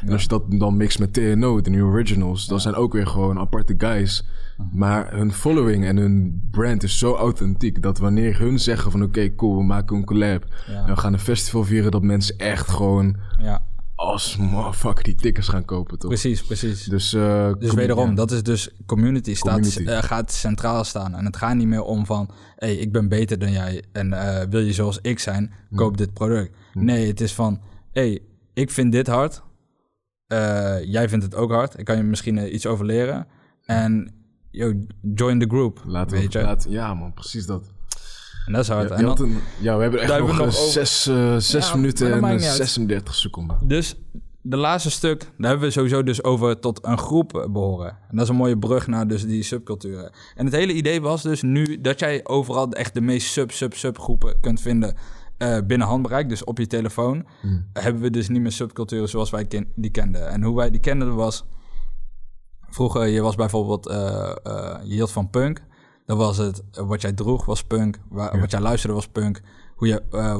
En 0.00 0.12
als 0.12 0.22
je 0.22 0.28
dat 0.28 0.42
dan 0.48 0.76
mixt 0.76 0.98
met 0.98 1.12
TNO, 1.12 1.60
de 1.60 1.70
New 1.70 1.86
Originals, 1.86 2.46
dan 2.46 2.60
zijn 2.60 2.74
ook 2.74 2.92
weer 2.92 3.06
gewoon 3.06 3.38
aparte 3.38 3.74
guys. 3.78 4.26
Mhm. 4.56 4.78
Maar 4.78 5.12
hun 5.12 5.32
following 5.32 5.84
en 5.84 5.96
hun 5.96 6.42
brand 6.50 6.82
is 6.82 6.98
zo 6.98 7.14
authentiek 7.14 7.82
dat 7.82 7.98
wanneer 7.98 8.38
hun 8.38 8.58
zeggen 8.58 8.90
van 8.90 9.02
oké, 9.02 9.34
cool, 9.34 9.56
we 9.56 9.64
maken 9.64 9.96
een 9.96 10.04
collab. 10.04 10.44
En 10.66 10.86
we 10.86 10.96
gaan 10.96 11.12
een 11.12 11.18
festival 11.18 11.64
vieren 11.64 11.90
dat 11.90 12.02
mensen 12.02 12.38
echt 12.38 12.68
gewoon 12.70 13.16
Ja, 13.40 13.62
als 13.94 14.36
motherfucker 14.36 15.04
die 15.04 15.14
tickets 15.14 15.48
gaan 15.48 15.64
kopen, 15.64 15.98
toch? 15.98 16.10
precies, 16.10 16.42
precies. 16.42 16.84
Dus, 16.84 17.12
eh, 17.12 17.52
Dus 17.58 17.74
wederom, 17.74 18.08
ja. 18.08 18.14
dat 18.14 18.30
is 18.30 18.42
dus 18.42 18.70
community, 18.86 19.34
staat, 19.34 19.76
eh, 19.76 20.02
gaat 20.02 20.32
centraal 20.32 20.84
staan. 20.84 21.14
En 21.14 21.24
het 21.24 21.36
gaat 21.36 21.54
niet 21.54 21.66
meer 21.66 21.82
om 21.82 22.06
van, 22.06 22.30
hey, 22.56 22.76
ik 22.76 22.92
ben 22.92 23.08
beter 23.08 23.38
dan 23.38 23.52
jij 23.52 23.82
en 23.92 24.12
eh, 24.12 24.46
wil 24.50 24.60
je 24.60 24.72
zoals 24.72 24.98
ik 25.02 25.18
zijn, 25.18 25.52
koop 25.74 25.96
dit 25.96 26.12
product. 26.12 26.56
Nee, 26.72 27.06
het 27.06 27.20
is 27.20 27.32
van, 27.34 27.60
hey, 27.92 28.20
ik 28.52 28.70
vind 28.70 28.92
dit 28.92 29.06
hard, 29.06 29.42
jij 30.86 31.08
vindt 31.08 31.24
het 31.24 31.34
ook 31.34 31.50
hard, 31.50 31.78
ik 31.78 31.84
kan 31.84 31.96
je 31.96 32.02
misschien 32.02 32.54
iets 32.54 32.66
over 32.66 32.84
leren. 32.86 33.26
En 33.64 34.14
yo, 34.50 34.72
join 35.14 35.38
the 35.38 35.46
group, 35.46 35.82
Laten 35.86 36.16
weet 36.16 36.32
we, 36.32 36.38
je. 36.38 36.70
ja 36.70 36.94
man, 36.94 37.12
precies 37.12 37.46
dat. 37.46 37.73
En 38.46 38.52
dat 38.52 38.62
is 38.62 38.68
hard. 38.68 38.88
Ja, 38.88 38.94
En 38.94 39.00
je 39.00 39.06
had 39.06 39.16
dan- 39.16 39.28
een- 39.30 39.40
ja, 39.60 39.76
we 39.76 39.82
hebben 39.82 40.00
echt 40.00 40.18
nog, 40.18 40.30
eh, 40.30 40.36
nog 40.36 40.46
over- 40.46 40.52
zes, 40.70 41.06
eh, 41.06 41.36
zes 41.36 41.68
Ja, 41.68 41.74
minuten 41.76 42.12
en 42.12 42.20
maakt 42.20 42.32
eh, 42.34 42.38
niet 42.40 42.48
uit. 42.48 42.56
36 42.56 43.14
seconden. 43.14 43.58
Dus 43.62 43.94
de 44.42 44.56
laatste 44.56 44.90
stuk, 44.90 45.20
daar 45.38 45.50
hebben 45.50 45.66
we 45.68 45.72
sowieso 45.74 46.02
dus 46.02 46.22
over 46.24 46.60
tot 46.60 46.86
een 46.86 46.98
groep 46.98 47.36
eh, 47.38 47.48
behoren. 47.50 47.88
En 47.90 48.16
dat 48.16 48.22
is 48.22 48.28
een 48.28 48.36
mooie 48.36 48.58
brug 48.58 48.86
naar 48.86 49.06
dus 49.08 49.26
die 49.26 49.42
subculturen. 49.42 50.12
En 50.34 50.44
het 50.44 50.54
hele 50.54 50.72
idee 50.72 51.00
was 51.00 51.22
dus 51.22 51.42
nu 51.42 51.80
dat 51.80 51.98
jij 51.98 52.20
overal 52.26 52.70
echt 52.72 52.94
de 52.94 53.00
meest 53.00 53.32
sub-sub-subgroepen 53.32 54.40
kunt 54.40 54.60
vinden 54.60 54.96
eh, 55.38 55.58
binnen 55.66 55.86
handbereik. 55.86 56.28
Dus 56.28 56.44
op 56.44 56.58
je 56.58 56.66
telefoon 56.66 57.26
Hmm. 57.40 57.66
hebben 57.72 58.02
we 58.02 58.10
dus 58.10 58.28
niet 58.28 58.40
meer 58.40 58.52
subculturen 58.52 59.08
zoals 59.08 59.30
wij 59.30 59.44
ken- 59.44 59.72
die 59.74 59.90
kenden. 59.90 60.28
En 60.28 60.42
hoe 60.42 60.56
wij 60.56 60.70
die 60.70 60.80
kenden 60.80 61.14
was... 61.14 61.44
Vroeger, 62.68 63.06
je 63.06 63.20
was 63.20 63.34
bijvoorbeeld... 63.34 63.88
eh, 63.88 64.30
eh, 64.42 64.76
je 64.84 64.94
hield 64.94 65.10
van 65.10 65.30
punk. 65.30 65.62
Dan 66.04 66.16
was 66.18 66.36
het... 66.36 66.62
eh, 66.72 66.86
wat 66.86 67.00
jij 67.00 67.12
droeg 67.12 67.44
was 67.44 67.64
punk. 67.64 67.98
Wa- 68.08 68.30
Ja. 68.32 68.40
Wat 68.40 68.50
jij 68.50 68.60
luisterde 68.60 68.94
was 68.94 69.08
punk. 69.08 69.40
Hoe 69.74 69.88
je, 69.88 70.02
eh, 70.10 70.34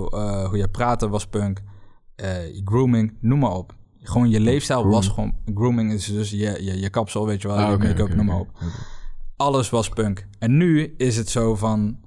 hoe 0.48 0.56
je 0.58 0.68
praatte 0.68 1.08
was 1.08 1.26
punk. 1.26 1.60
Grooming, 2.64 3.16
noem 3.20 3.38
maar 3.38 3.52
op. 3.52 3.74
Gewoon 4.00 4.30
je 4.30 4.40
leefstijl 4.40 4.86
was 4.86 5.08
gewoon... 5.08 5.34
Grooming 5.54 5.92
is 5.92 6.06
dus 6.06 6.30
je, 6.30 6.36
je, 6.64 6.80
je 6.80 6.90
kapsel, 6.90 7.26
weet 7.26 7.42
je 7.42 7.48
wel. 7.48 7.56
Ah, 7.56 7.70
je 7.70 7.78
make-up, 7.88 8.14
noem 8.14 8.26
maar 8.26 8.38
op. 8.38 8.48
Alles 9.36 9.70
was 9.70 9.88
punk. 9.88 10.26
En 10.38 10.56
nu 10.56 10.94
is 10.96 11.16
het 11.16 11.28
zo 11.28 11.54
van... 11.54 11.98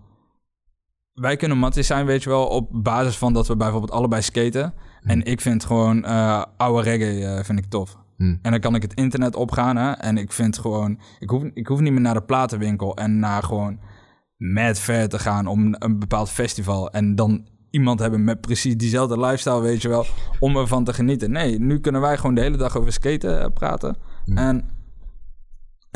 Wij 1.13 1.35
kunnen 1.35 1.57
matties 1.57 1.87
zijn, 1.87 2.05
weet 2.05 2.23
je 2.23 2.29
wel, 2.29 2.47
op 2.47 2.69
basis 2.83 3.17
van 3.17 3.33
dat 3.33 3.47
we 3.47 3.55
bijvoorbeeld 3.55 3.91
allebei 3.91 4.21
skaten. 4.21 4.73
En 5.03 5.23
ik 5.23 5.41
vind 5.41 5.65
gewoon 5.65 6.03
oude 6.57 6.81
reggae 6.89 7.43
vind 7.43 7.59
ik 7.59 7.65
tof. 7.65 7.97
Hmm. 8.17 8.39
En 8.41 8.51
dan 8.51 8.59
kan 8.59 8.75
ik 8.75 8.81
het 8.81 8.93
internet 8.93 9.35
opgaan 9.35 9.75
hè, 9.75 9.91
en 9.91 10.17
ik 10.17 10.31
vind 10.31 10.57
gewoon... 10.57 10.99
Ik 11.19 11.29
hoef, 11.29 11.43
ik 11.53 11.67
hoef 11.67 11.79
niet 11.79 11.91
meer 11.91 12.01
naar 12.01 12.13
de 12.13 12.23
platenwinkel 12.23 12.95
en 12.95 13.19
naar 13.19 13.43
gewoon 13.43 13.79
mad 14.37 14.79
ver 14.79 15.09
te 15.09 15.19
gaan 15.19 15.47
om 15.47 15.75
een 15.79 15.99
bepaald 15.99 16.29
festival 16.29 16.91
en 16.91 17.15
dan 17.15 17.47
iemand 17.69 17.99
hebben 17.99 18.23
met 18.23 18.41
precies 18.41 18.77
diezelfde 18.77 19.19
lifestyle, 19.19 19.61
weet 19.61 19.81
je 19.81 19.87
wel, 19.87 20.05
om 20.39 20.57
ervan 20.57 20.83
te 20.83 20.93
genieten. 20.93 21.31
Nee, 21.31 21.59
nu 21.59 21.79
kunnen 21.79 22.01
wij 22.01 22.17
gewoon 22.17 22.35
de 22.35 22.41
hele 22.41 22.57
dag 22.57 22.77
over 22.77 22.91
skaten 22.91 23.41
eh, 23.41 23.47
praten. 23.53 23.97
Hm. 24.25 24.37
En, 24.37 24.69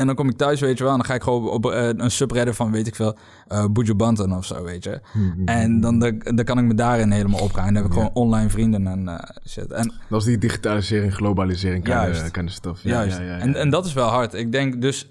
en 0.02 0.06
dan 0.06 0.16
kom 0.16 0.28
ik 0.28 0.36
thuis, 0.36 0.60
weet 0.60 0.78
je 0.78 0.84
wel, 0.84 0.92
en 0.92 0.98
dan 0.98 1.06
ga 1.08 1.14
ik 1.14 1.22
gewoon 1.22 1.48
op 1.48 1.66
eh, 1.70 1.88
een 1.96 2.10
subredder 2.10 2.54
van, 2.54 2.70
weet 2.70 2.86
ik 2.86 2.94
veel, 2.94 3.16
eh 3.48 3.64
Buju 3.70 3.94
Banton 3.94 4.36
of 4.36 4.44
zo, 4.44 4.62
weet 4.64 4.84
je. 4.84 5.00
Hm, 5.12 5.44
En 5.48 5.80
dan, 5.80 5.98
dan, 5.98 6.18
dan 6.18 6.44
kan 6.44 6.58
ik 6.58 6.64
me 6.64 6.74
daarin 6.74 7.10
helemaal 7.10 7.40
opgaan. 7.40 7.64
Dan 7.64 7.74
heb 7.74 7.84
ik 7.84 7.92
Ja. 7.92 7.96
gewoon 7.96 8.14
online 8.14 8.48
vrienden 8.50 8.86
en 8.86 9.08
eh, 9.08 9.28
shit. 9.48 9.72
En 9.72 9.92
Dat 10.08 10.20
is 10.20 10.26
die 10.26 10.38
digitalisering, 10.38 11.14
globalisering, 11.14 11.86
Juist. 11.86 12.22
of, 12.22 12.30
kind 12.30 12.48
of 12.48 12.54
stuff. 12.54 12.82
Ja, 12.82 12.90
Juist. 12.90 13.16
ja, 13.18 13.22
ja. 13.24 13.38
En, 13.38 13.54
en 13.54 13.70
dat 13.70 13.86
is 13.86 13.92
wel 13.92 14.08
hard. 14.08 14.34
Ik 14.34 14.52
denk 14.52 14.80
dus, 14.80 15.10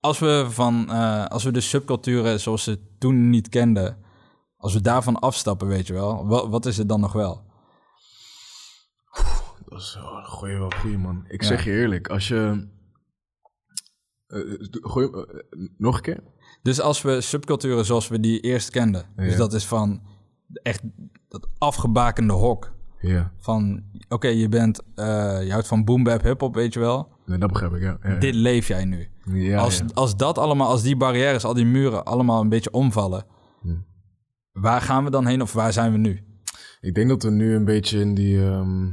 als 0.00 0.18
we, 0.18 0.46
van, 0.48 0.90
eh, 0.90 1.24
als 1.26 1.44
we 1.44 1.50
de 1.50 1.60
subculturen 1.60 2.40
zoals 2.40 2.62
ze 2.64 2.78
toen 2.98 3.30
niet 3.30 3.48
kenden, 3.48 3.96
als 4.56 4.72
we 4.74 4.80
daarvan 4.80 5.18
afstappen, 5.18 5.68
weet 5.68 5.86
je 5.86 5.92
wel, 5.92 6.26
wat, 6.26 6.48
wat 6.48 6.66
is 6.66 6.76
het 6.76 6.88
dan 6.88 7.00
nog 7.00 7.12
wel? 7.12 7.42
Dat 9.68 9.80
is 9.80 9.94
wel 10.02 10.16
een 10.16 10.24
goeie, 10.24 10.58
wel 10.58 10.72
goeie 10.80 10.98
man. 10.98 11.24
Ik 11.28 11.42
zeg 11.42 11.64
je 11.64 11.70
eerlijk, 11.70 12.08
als 12.08 12.28
je... 12.28 12.68
eh, 14.26 14.40
gooi, 14.70 15.06
eh, 15.08 15.20
nog 15.78 15.96
een 15.96 16.02
keer? 16.02 16.22
Dus 16.62 16.80
als 16.80 17.02
we 17.02 17.20
subculturen 17.20 17.84
zoals 17.84 18.08
we 18.08 18.20
die 18.20 18.40
eerst 18.40 18.70
kenden, 18.70 19.04
dus 19.16 19.36
dat 19.36 19.52
is 19.52 19.66
van 19.66 20.02
echt 20.62 20.82
dat 21.28 21.48
afgebakende 21.58 22.32
hok. 22.32 22.72
Ja, 23.00 23.32
Van, 23.38 23.82
oké, 24.08 24.28
je 24.28 24.48
bent, 24.48 24.82
eh, 24.94 25.42
je 25.44 25.50
houdt 25.50 25.66
van 25.66 25.84
boom 25.84 26.02
bap 26.02 26.22
hip-hop, 26.22 26.54
weet 26.54 26.72
je 26.74 26.80
wel. 26.80 27.08
nee, 27.26 27.38
dat 27.38 27.52
begrijp 27.52 27.72
ik, 27.74 27.82
ja. 27.82 28.14
Dit 28.18 28.34
leef 28.34 28.68
jij 28.68 28.84
nu. 28.84 29.08
als, 29.56 29.82
als 29.94 30.16
dat 30.16 30.38
allemaal, 30.38 30.68
als 30.68 30.82
die 30.82 30.96
barrières, 30.96 31.44
al 31.44 31.54
die 31.54 31.64
muren 31.66 32.04
allemaal 32.04 32.40
een 32.40 32.48
beetje 32.48 32.70
omvallen, 32.70 33.24
Hm. 33.60 33.68
waar 34.52 34.80
gaan 34.80 35.04
we 35.04 35.10
dan 35.10 35.26
heen 35.26 35.42
of 35.42 35.52
waar 35.52 35.72
zijn 35.72 35.92
we 35.92 35.98
nu? 35.98 36.20
Ik 36.80 36.94
denk 36.94 37.08
dat 37.08 37.22
we 37.22 37.30
nu 37.30 37.54
een 37.54 37.64
beetje 37.64 38.00
in 38.00 38.14
die... 38.14 38.44
ehm, 38.44 38.86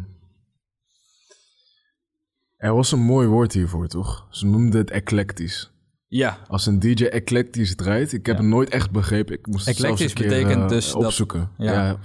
Er 2.61 2.73
was 2.73 2.91
een 2.91 2.99
mooi 2.99 3.27
woord 3.27 3.53
hiervoor, 3.53 3.87
toch? 3.87 4.27
Ze 4.29 4.45
noemden 4.45 4.79
het 4.79 4.91
eclectisch. 4.91 5.71
Ja, 6.07 6.37
Als 6.47 6.65
een 6.65 6.79
DJ 6.79 7.03
eclectisch 7.03 7.75
draait, 7.75 8.13
ik 8.13 8.25
heb 8.25 8.35
Ja. 8.35 8.41
het 8.41 8.51
nooit 8.51 8.69
echt 8.69 8.91
begrepen. 8.91 9.33
Ik 9.33 9.47
moest 9.47 9.65
het 9.65 9.75
zelfs 9.75 10.01
Eclectisch 10.01 10.23
een 10.23 10.29
keer, 10.29 10.39
betekent 10.43 10.63
eh, 10.63 10.77
dus 10.77 10.91
dat- 10.91 11.05
opzoeken. 11.05 11.49
ja. 11.57 11.73
ja. 11.73 11.97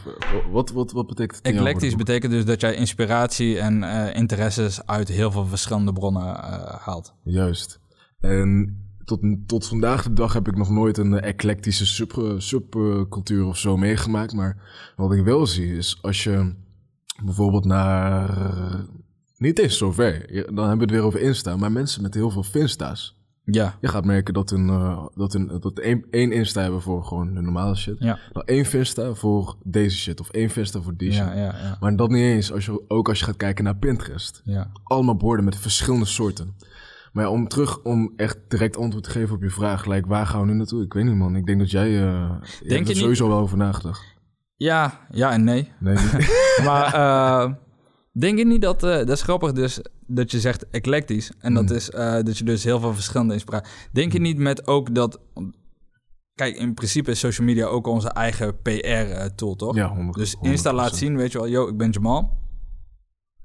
wat, 0.50 0.70
wat, 0.70 0.92
wat 0.92 1.06
betekent 1.06 1.36
het 1.36 1.54
eclectisch 1.54 1.96
betekent 1.96 2.32
dus 2.32 2.44
dat 2.44 2.60
jij 2.60 2.74
inspiratie 2.74 3.58
en 3.58 3.82
eh, 3.82 4.16
interesses 4.16 4.86
uit 4.86 5.08
heel 5.08 5.30
veel 5.30 5.46
verschillende 5.46 5.92
bronnen 5.92 6.36
eh, 6.36 6.74
haalt. 6.80 7.14
Juist. 7.22 7.80
En 8.20 8.76
tot, 9.04 9.20
tot 9.46 9.66
vandaag 9.66 10.02
de 10.02 10.12
dag 10.12 10.32
heb 10.32 10.48
ik 10.48 10.56
nog 10.56 10.70
nooit 10.70 10.98
een 10.98 11.20
eclectische 11.20 11.86
sub, 11.86 12.34
subcultuur 12.38 13.44
of 13.44 13.56
zo 13.56 13.76
meegemaakt. 13.76 14.32
Maar 14.34 14.56
wat 14.96 15.12
ik 15.12 15.24
wel 15.24 15.46
zie 15.46 15.76
is 15.76 15.98
als 16.02 16.24
je 16.24 16.54
bijvoorbeeld 17.24 17.64
naar. 17.64 18.28
Niet 19.36 19.58
eens 19.58 19.78
zover. 19.78 20.34
Je- 20.34 20.44
Dan 20.44 20.56
hebben 20.68 20.76
we 20.76 20.82
het 20.82 20.90
weer 20.90 21.02
over 21.02 21.20
Insta. 21.20 21.56
Maar 21.56 21.72
mensen 21.72 22.02
met 22.02 22.14
heel 22.14 22.30
veel 22.30 22.42
Finsta's. 22.42 23.14
Ja, 23.44 23.74
Je 23.80 23.88
gaat 23.88 24.04
merken 24.04 24.34
dat 24.34 24.50
hun, 24.50 24.68
eh, 24.68 25.06
dat 25.14 25.32
hun 25.32 25.58
dat 25.60 25.78
één, 25.78 26.06
één 26.10 26.32
Insta 26.32 26.62
hebben 26.62 26.82
voor 26.82 27.04
gewoon 27.04 27.34
de 27.34 27.40
normale 27.40 27.74
shit. 27.76 27.96
ja, 27.98 28.18
Dan 28.32 28.42
één 28.44 28.64
Finsta 28.64 29.14
voor 29.14 29.56
deze 29.64 29.96
shit. 29.96 30.20
Of 30.20 30.28
één 30.30 30.50
Finsta 30.50 30.80
voor 30.80 30.96
die 30.96 31.12
ja, 31.12 31.26
shit. 31.26 31.36
ja, 31.36 31.44
ja, 31.44 31.76
Maar 31.80 31.96
dat 31.96 32.08
niet 32.10 32.22
eens. 32.22 32.52
Als 32.52 32.64
je, 32.66 32.84
ook 32.88 33.08
als 33.08 33.18
je 33.18 33.24
gaat 33.24 33.36
kijken 33.36 33.64
naar 33.64 33.76
Pinterest 33.76 34.40
ja. 34.44 34.70
allemaal 34.82 35.16
borden 35.16 35.44
met 35.44 35.56
verschillende 35.56 36.06
soorten. 36.06 36.54
Maar 37.12 37.24
ja, 37.24 37.30
om 37.30 37.48
terug, 37.48 37.82
om 37.82 38.12
echt 38.16 38.38
direct 38.48 38.76
antwoord 38.76 39.04
te 39.04 39.10
geven 39.10 39.34
op 39.34 39.42
je 39.42 39.50
vraag, 39.50 39.82
gelijk 39.82 40.06
waar 40.06 40.26
gaan 40.26 40.40
we 40.40 40.46
nu 40.46 40.54
naartoe? 40.54 40.82
Ik 40.84 40.92
weet 40.92 41.04
niet, 41.04 41.14
man. 41.14 41.36
Ik 41.36 41.46
denk 41.46 41.58
dat 41.58 41.70
jij, 41.70 41.86
eh 41.86 41.92
je 41.92 41.98
je 42.68 42.74
hebt 42.74 42.80
er 42.80 42.94
niet- 42.94 42.96
sowieso 42.96 43.28
wel 43.28 43.38
over 43.38 43.56
nagedacht. 43.56 44.14
Ja, 44.56 45.06
ja 45.10 45.32
en 45.32 45.44
nee. 45.44 45.72
Nee, 45.80 45.94
niet? 45.96 46.44
Maar 46.66 46.94
eh, 46.94 47.52
denk 48.18 48.38
je 48.38 48.46
niet 48.46 48.60
dat, 48.62 48.82
eh, 48.82 48.96
dat 48.96 49.08
is 49.08 49.22
grappig 49.22 49.52
dus, 49.52 49.80
dat 50.06 50.30
je 50.30 50.40
zegt 50.40 50.70
eclectisch. 50.70 51.30
En 51.38 51.54
dat 51.54 51.68
Mm. 51.68 51.76
is 51.76 51.90
eh, 51.90 52.12
dat 52.22 52.38
je 52.38 52.44
dus 52.44 52.64
heel 52.64 52.80
veel 52.80 52.94
verschillende 52.94 53.32
inspiratie... 53.34 53.72
Denk 53.92 54.12
je 54.12 54.20
niet 54.20 54.38
met 54.38 54.66
ook 54.66 54.94
dat... 54.94 55.20
Kijk, 56.34 56.56
in 56.56 56.74
principe 56.74 57.10
is 57.10 57.18
social 57.18 57.46
media 57.46 57.66
ook 57.66 57.86
onze 57.86 58.08
eigen 58.08 58.62
PR-tool, 58.62 59.56
toch? 59.56 59.74
ja, 59.74 59.88
100, 59.88 60.18
Dus 60.18 60.36
Insta 60.42 60.72
laat 60.72 60.96
zien, 60.96 61.16
weet 61.16 61.32
je 61.32 61.38
wel, 61.38 61.48
yo, 61.48 61.68
ik 61.68 61.76
ben 61.76 61.90
Jamal. 61.90 62.30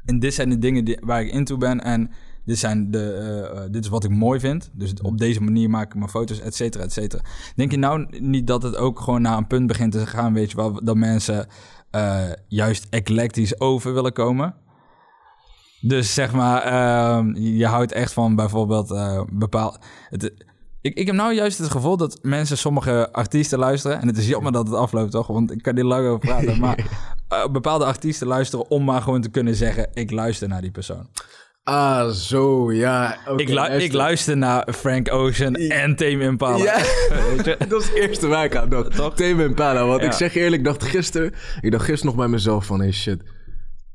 En 0.05 0.19
dit 0.19 0.33
zijn 0.33 0.49
de 0.49 0.57
dingen 0.57 0.85
die, 0.85 0.97
waar 1.03 1.21
ik 1.21 1.31
into 1.31 1.57
ben. 1.57 1.81
En 1.81 2.11
dit, 2.45 2.57
zijn 2.57 2.91
de, 2.91 3.13
eh, 3.13 3.63
eh, 3.63 3.71
dit 3.71 3.83
is 3.83 3.89
wat 3.89 4.03
ik 4.03 4.09
mooi 4.09 4.39
vind. 4.39 4.69
Dus 4.73 4.93
op 5.01 5.17
deze 5.17 5.41
manier 5.41 5.69
maak 5.69 5.87
ik 5.87 5.95
mijn 5.95 6.09
foto's, 6.09 6.39
et 6.39 6.55
cetera, 6.55 6.83
et 6.83 6.91
cetera. 6.93 7.23
Denk 7.55 7.71
je 7.71 7.77
nou 7.77 8.19
niet 8.19 8.47
dat 8.47 8.63
het 8.63 8.75
ook 8.75 8.99
gewoon 8.99 9.21
naar 9.21 9.37
een 9.37 9.47
punt 9.47 9.67
begint 9.67 9.91
te 9.91 10.07
gaan, 10.07 10.33
weet 10.33 10.51
je 10.51 10.55
wel, 10.57 10.83
dat 10.83 10.95
mensen 10.95 11.47
eh, 11.91 12.31
juist 12.47 12.87
eclectisch 12.89 13.59
over 13.59 13.93
willen 13.93 14.13
komen? 14.13 14.55
Dus 15.81 16.13
zeg 16.13 16.33
maar, 16.33 16.61
ehm, 16.61 17.35
je 17.35 17.65
houdt 17.65 17.91
echt 17.91 18.13
van 18.13 18.35
bijvoorbeeld 18.35 18.93
bepaald... 19.29 19.77
Het, 20.09 20.33
ik, 20.81 20.95
ik 20.95 21.05
heb 21.05 21.15
nou 21.15 21.33
juist 21.33 21.57
het 21.57 21.71
gevoel 21.71 21.97
dat 21.97 22.19
mensen 22.21 22.57
sommige 22.57 23.09
artiesten 23.11 23.59
luisteren. 23.59 24.01
En 24.01 24.07
het 24.07 24.17
is 24.17 24.27
jammer 24.27 24.51
dat 24.51 24.67
het 24.67 24.75
afloopt, 24.75 25.11
toch? 25.11 25.27
Want 25.27 25.51
ik 25.51 25.61
kan 25.61 25.75
niet 25.75 25.83
lang 25.83 26.07
over 26.07 26.19
praten. 26.19 26.59
maar 26.65 26.85
eh, 27.27 27.47
bepaalde 27.47 27.85
artiesten 27.85 28.27
luisteren 28.27 28.69
om 28.69 28.83
maar 28.83 29.01
gewoon 29.01 29.21
te 29.21 29.29
kunnen 29.29 29.55
zeggen... 29.55 29.89
ik 29.93 30.11
luister 30.11 30.47
naar 30.47 30.61
die 30.61 30.71
persoon. 30.71 31.07
Ah, 31.63 32.09
zo, 32.09 32.71
ja. 32.73 33.17
ik, 33.37 33.47
lu- 33.47 33.53
luister. 33.53 33.81
ik 33.81 33.93
luister 33.93 34.37
naar 34.37 34.67
Frank 34.73 35.13
Ocean 35.13 35.55
en 35.55 35.95
Tame 35.95 36.23
Impala. 36.23 36.57
Ja, 36.63 36.77
dat 37.67 37.81
is 37.81 37.87
het 37.87 37.93
eerste 37.95 38.27
waar 38.27 38.45
ik 38.45 38.55
aan 38.55 38.69
dacht. 38.69 38.95
Toch? 38.95 39.13
Tame 39.15 39.43
Impala, 39.43 39.85
want 39.85 40.01
Ja. 40.01 40.05
ik 40.07 40.13
zeg 40.13 40.35
eerlijk, 40.35 40.55
ik 40.61 40.63
dacht 40.63 40.83
gisteren, 40.83 41.33
ik 41.61 41.71
dacht 41.71 41.85
gisteren 41.85 42.05
nog 42.15 42.15
bij 42.15 42.27
mezelf 42.31 42.65
van, 42.65 42.79
hey 42.79 42.91
shit. 42.91 43.21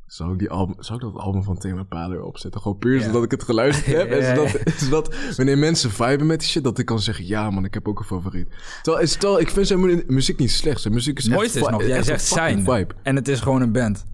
Zou 0.06 0.32
ik, 0.32 0.38
die 0.38 0.50
album, 0.50 0.74
zou 0.78 0.98
ik 0.98 1.04
dat 1.12 1.22
album 1.22 1.42
van 1.42 1.58
Tame 1.58 1.78
Impala 1.78 2.14
erop 2.14 2.38
zetten? 2.38 2.60
Gewoon 2.60 2.78
puur 2.78 2.98
Ja. 2.98 3.04
zodat 3.04 3.22
ik 3.24 3.30
het 3.30 3.42
geluisterd 3.42 3.96
heb. 3.96 4.10
En 4.20 4.36
zodat, 4.36 4.60
zodat 4.84 5.14
wanneer 5.36 5.58
mensen 5.58 5.90
viben 5.90 6.26
met 6.26 6.40
die 6.40 6.48
shit, 6.48 6.64
dat 6.64 6.78
ik 6.78 6.86
kan 6.86 7.00
zeggen, 7.00 7.26
ja 7.26 7.50
man, 7.50 7.64
ik 7.64 7.74
heb 7.74 7.88
ook 7.88 7.98
een 7.98 8.04
favoriet. 8.04 8.48
Terwijl, 8.82 9.04
is, 9.04 9.12
terwijl 9.12 9.40
ik 9.40 9.50
vind 9.50 9.66
zijn 9.66 9.80
mu- 9.80 10.04
muziek 10.06 10.38
niet 10.38 10.50
slecht. 10.50 10.80
Zijn 10.80 10.94
muziek 10.94 11.18
is 11.18 11.22
Het 11.24 11.32
echt 11.32 11.40
mooiste 11.40 11.60
is 11.60 11.68
nog, 11.68 11.86
jij 11.86 12.02
zegt 12.02 12.24
zijn. 12.24 12.58
vibe. 12.64 12.94
En 13.02 13.16
het 13.16 13.28
is 13.28 13.40
gewoon 13.40 13.60
een 13.62 13.72
band. 13.72 14.04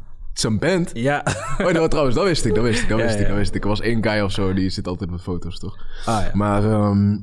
Een 0.41 0.59
band. 0.59 0.91
Ja. 0.95 1.25
Oh, 1.59 1.73
nou, 1.73 1.89
trouwens, 1.89 2.17
dat 2.17 2.25
wist 2.25 2.45
ik, 2.45 2.55
dat 2.55 2.65
wist 2.65 2.83
ik, 2.83 2.89
dat 2.89 2.99
Ja, 2.99 3.05
wist 3.05 3.19
ik, 3.19 3.27
dat 3.27 3.37
wist 3.37 3.55
ik. 3.55 3.63
Er 3.63 3.69
was 3.69 3.81
één 3.81 4.03
guy 4.05 4.21
of 4.21 4.33
zo, 4.33 4.53
die 4.55 4.71
zit 4.71 4.87
altijd 4.87 5.11
met 5.11 5.21
foto's, 5.23 5.59
toch? 5.59 5.77
Ah, 6.05 6.25
ja. 6.25 6.31
Maar 6.33 6.65
ehm, 6.65 7.19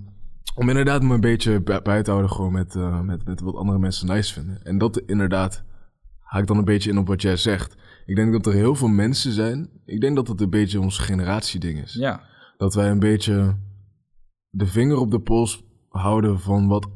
om 0.55 0.69
inderdaad 0.69 1.03
me 1.03 1.13
een 1.13 1.21
beetje 1.21 1.61
buiten 1.61 2.03
te 2.03 2.09
houden 2.11 2.31
gewoon 2.31 2.51
met, 2.51 2.75
eh, 2.75 2.99
met, 3.01 3.25
met 3.25 3.41
wat 3.41 3.55
andere 3.55 3.79
mensen 3.79 4.07
nice 4.07 4.33
vinden. 4.33 4.63
En 4.63 4.77
dat 4.77 4.97
inderdaad 5.05 5.63
haak 6.19 6.47
dan 6.47 6.57
een 6.57 6.65
beetje 6.65 6.89
in 6.89 6.97
op 6.97 7.07
wat 7.07 7.21
jij 7.21 7.35
zegt. 7.35 7.75
Ik 8.05 8.15
denk 8.15 8.31
dat 8.31 8.45
er 8.45 8.53
heel 8.53 8.75
veel 8.75 8.87
mensen 8.87 9.31
zijn. 9.31 9.69
Ik 9.85 10.01
denk 10.01 10.15
dat 10.15 10.27
het 10.27 10.41
een 10.41 10.49
beetje 10.49 10.79
ons 10.79 10.97
generatieding 10.97 11.81
is. 11.83 11.93
ja. 11.93 12.21
Dat 12.57 12.73
wij 12.73 12.89
een 12.89 12.99
beetje 12.99 13.55
de 14.49 14.65
vinger 14.65 14.97
op 14.97 15.11
de 15.11 15.19
pols 15.19 15.63
houden 15.89 16.39
van 16.39 16.67
wat 16.67 16.87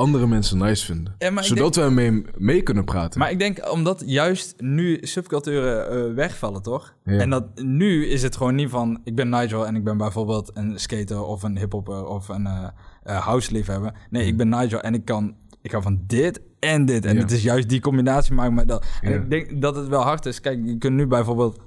andere 0.00 0.26
mensen 0.26 0.58
nice 0.58 0.84
vinden. 0.84 1.14
Ja, 1.18 1.42
Zodat 1.42 1.76
wij 1.76 1.90
mee, 1.90 2.24
mee 2.36 2.62
kunnen 2.62 2.84
praten. 2.84 3.20
Maar 3.20 3.30
ik 3.30 3.38
denk 3.38 3.72
omdat 3.72 4.02
juist 4.06 4.54
nu 4.60 4.98
subculturen 5.00 5.90
eh, 5.90 6.14
wegvallen, 6.14 6.62
toch? 6.62 6.94
Ja. 7.04 7.18
En 7.18 7.30
dat 7.30 7.44
nu 7.62 8.06
is 8.06 8.22
het 8.22 8.36
gewoon 8.36 8.54
niet 8.54 8.70
van... 8.70 9.00
ik 9.04 9.14
ben 9.14 9.28
Nigel 9.28 9.66
en 9.66 9.76
ik 9.76 9.84
ben 9.84 9.96
bijvoorbeeld 9.96 10.50
een 10.54 10.78
skater 10.78 11.24
of 11.24 11.42
een 11.42 11.58
hiphopper 11.58 12.06
of 12.06 12.28
een 12.28 12.46
eh, 12.46 13.24
house 13.26 13.52
liefhebber. 13.52 13.92
Nee, 14.10 14.26
ik 14.26 14.36
ben 14.36 14.48
Nigel 14.48 14.80
en 14.80 14.94
ik 14.94 15.04
kan... 15.04 15.34
Ik 15.62 15.70
hou 15.70 15.82
van 15.82 16.00
dit 16.06 16.40
en 16.58 16.84
dit. 16.84 17.04
En 17.04 17.14
Ja. 17.14 17.20
het 17.20 17.30
is 17.30 17.42
juist 17.42 17.68
die 17.68 17.80
combinatie 17.80 18.34
maakt 18.34 18.52
me 18.52 18.64
dat. 18.64 18.86
En 19.00 19.12
ik 19.12 19.30
denk 19.30 19.62
dat 19.62 19.76
het 19.76 19.88
wel 19.88 20.02
hard 20.02 20.26
is. 20.26 20.40
Kijk, 20.40 20.60
je 20.64 20.78
kunt 20.78 20.94
nu 20.94 21.06
bijvoorbeeld... 21.06 21.60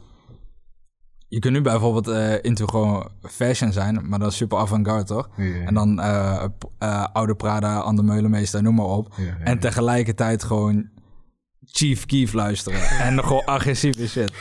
Je 1.33 1.39
kunt 1.39 1.53
nu 1.53 1.61
bijvoorbeeld 1.61 2.07
eh 2.07 2.33
into 2.41 2.65
gewoon 2.65 3.09
fashion 3.21 3.71
zijn, 3.71 4.09
maar 4.09 4.19
dat 4.19 4.31
is 4.31 4.37
super 4.37 4.57
avant-garde, 4.57 5.03
toch? 5.03 5.29
Ja, 5.37 5.43
ja, 5.43 5.55
ja. 5.55 5.65
En 5.65 5.73
dan 5.73 5.99
eh, 5.99 6.43
eh, 6.79 7.05
Oude 7.13 7.35
Prada, 7.35 7.77
Ander 7.77 8.05
Meulemeester, 8.05 8.63
noem 8.63 8.75
maar 8.75 8.85
op. 8.85 9.13
Ja. 9.17 9.37
En 9.43 9.59
tegelijkertijd 9.59 10.43
gewoon 10.43 10.89
Chief 11.65 12.05
Keef 12.05 12.33
luisteren. 12.33 12.79
en 13.07 13.23
gewoon 13.23 13.45
agressieve 13.45 14.07
shit. 14.07 14.31